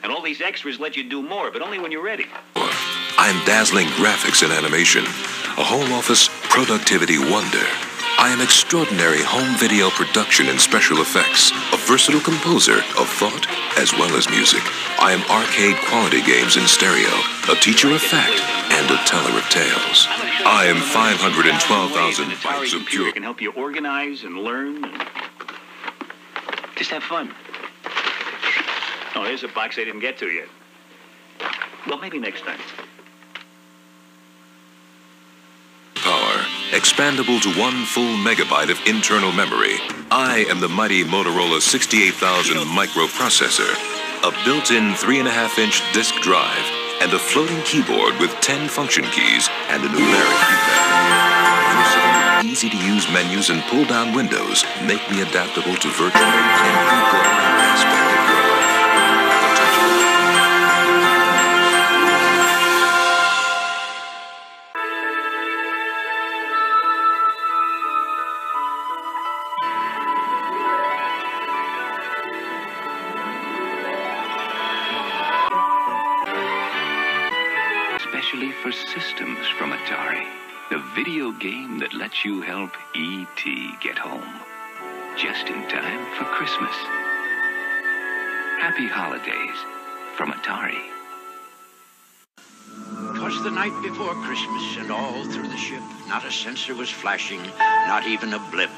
[0.02, 2.26] And all these extras let you do more, but only when you're ready.
[2.56, 7.87] I'm dazzling graphics and animation, a home office productivity wonder.
[8.20, 13.46] I am extraordinary home video production and special effects, a versatile composer of thought
[13.78, 14.62] as well as music.
[15.00, 17.14] I am arcade quality games in stereo,
[17.50, 18.42] a teacher of fact,
[18.74, 20.08] and a teller of tales.
[20.46, 23.12] I am 512,000 bytes of pure.
[23.12, 25.08] Can help you organize and learn and
[26.76, 27.34] just have fun.
[29.16, 30.48] Oh, here's a box they didn't get to yet.
[31.86, 32.60] Well, maybe next time.
[36.08, 36.40] power,
[36.72, 39.80] expandable to one full megabyte of internal memory.
[40.12, 43.72] I am the mighty Motorola 68000 microprocessor,
[44.28, 46.66] a built-in 3.5 inch disk drive,
[47.02, 52.44] and a floating keyboard with 10 function keys and a numeric keypad.
[52.44, 58.17] Easy-to-use menus and pull-down windows make me adaptable to virtually glowing aspect
[82.28, 83.72] you help E.T.
[83.80, 84.34] get home.
[85.16, 86.76] Just in time for Christmas.
[88.60, 89.56] Happy holidays
[90.18, 90.84] from Atari.
[93.16, 97.42] Twas the night before Christmas, and all through the ship, not a sensor was flashing,
[97.88, 98.76] not even a blip.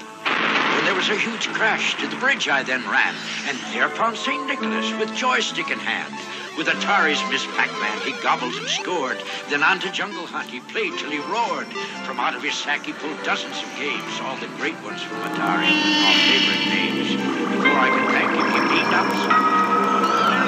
[0.76, 3.16] When there was a huge crash to the bridge, I then ran,
[3.48, 4.46] and there found St.
[4.46, 6.14] Nicholas with joystick in hand.
[6.60, 9.18] With Atari's Miss Pac-Man, he gobbled and scored.
[9.50, 11.68] Then on to Jungle Hunt, he played till he roared.
[12.04, 15.20] From out of his sack, he pulled dozens of games, all the great ones from
[15.20, 15.72] Atari,
[16.04, 17.16] all favorite names.
[17.56, 20.39] Before I could thank him, he beamed out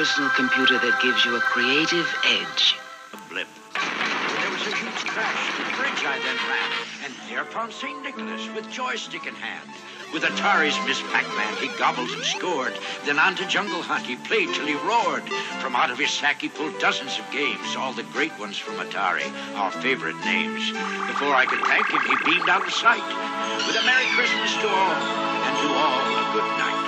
[0.00, 2.72] personal computer that gives you a creative edge.
[3.12, 3.44] A blip.
[3.76, 6.72] There was a huge crash the bridge, I then ran,
[7.04, 8.00] and there found St.
[8.00, 9.68] Nicholas with joystick in hand.
[10.16, 12.72] With Atari's Miss Pac-Man, he gobbled and scored.
[13.04, 15.28] Then on to Jungle Hunt, he played till he roared.
[15.60, 18.80] From out of his sack, he pulled dozens of games, all the great ones from
[18.80, 19.28] Atari,
[19.60, 20.64] our favorite names.
[21.12, 23.04] Before I could thank him, he beamed out of sight.
[23.68, 24.96] With a Merry Christmas to all,
[25.44, 26.79] and to all a good night.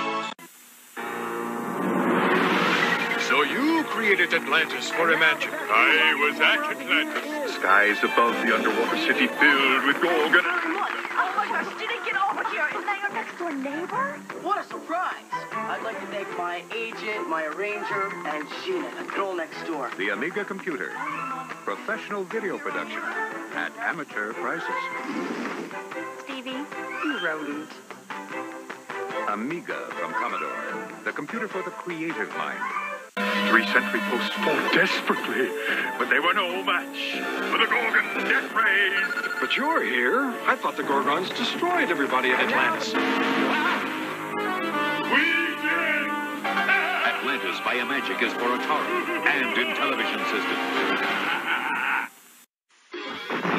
[3.93, 5.53] Created Atlantis for Imagic.
[5.53, 7.53] I was at Atlantis.
[7.53, 10.41] Skies above the underwater city filled with Gorgon.
[10.43, 12.65] Oh my gosh, did it get over here?
[12.73, 14.19] Isn't that your next door neighbor?
[14.41, 15.29] What a surprise!
[15.31, 19.91] I'd like to thank my agent, my arranger, and Gina, the girl next door.
[19.95, 20.91] The Amiga Computer.
[21.63, 22.99] Professional video production
[23.53, 24.69] at amateur prices.
[26.23, 26.65] Stevie,
[27.05, 27.69] you rodent.
[29.29, 30.89] Amiga from Commodore.
[31.05, 32.82] The computer for the creative mind.
[33.53, 35.47] Three sentry posts fought desperately,
[35.99, 37.21] but they were no match
[37.51, 39.29] for the Gorgon death rays.
[39.39, 40.33] But you're here.
[40.47, 42.87] I thought the Gorgons destroyed everybody in Atlantis.
[42.87, 42.99] We
[45.61, 46.09] gave
[47.05, 51.42] Atlantis by Imagic is for Atari and Intellivision systems.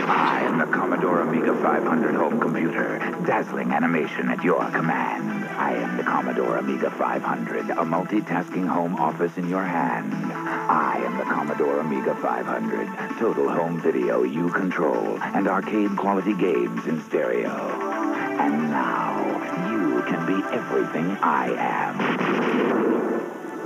[0.06, 2.98] I am the Commodore Amiga 500 home computer.
[3.24, 5.46] Dazzling animation at your command.
[5.46, 10.12] I am the Commodore Amiga 500, a multitasking home office in your hand.
[10.12, 16.86] I am the Commodore Amiga 500, total home video you control, and arcade quality games
[16.86, 17.50] in stereo.
[17.50, 23.13] And now, you can be everything I am.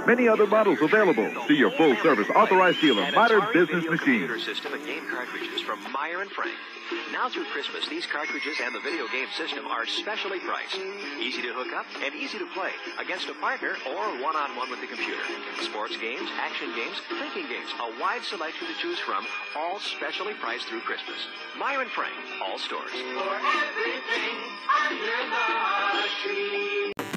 [0.09, 1.29] Many other models available.
[1.47, 4.25] See your full service authorized dealer, Modern Business Machines.
[4.25, 6.57] computer system and game cartridges from Meier and Frank.
[7.13, 10.81] Now through Christmas, these cartridges and the video game system are specially priced.
[11.21, 14.87] Easy to hook up and easy to play against a partner or one-on-one with the
[14.87, 15.21] computer.
[15.61, 20.73] Sports games, action games, thinking games, a wide selection to choose from, all specially priced
[20.73, 21.21] through Christmas.
[21.61, 22.97] Meier and Frank, all stores.
[22.97, 24.41] For everything
[24.73, 25.21] under
[26.01, 27.08] the tree.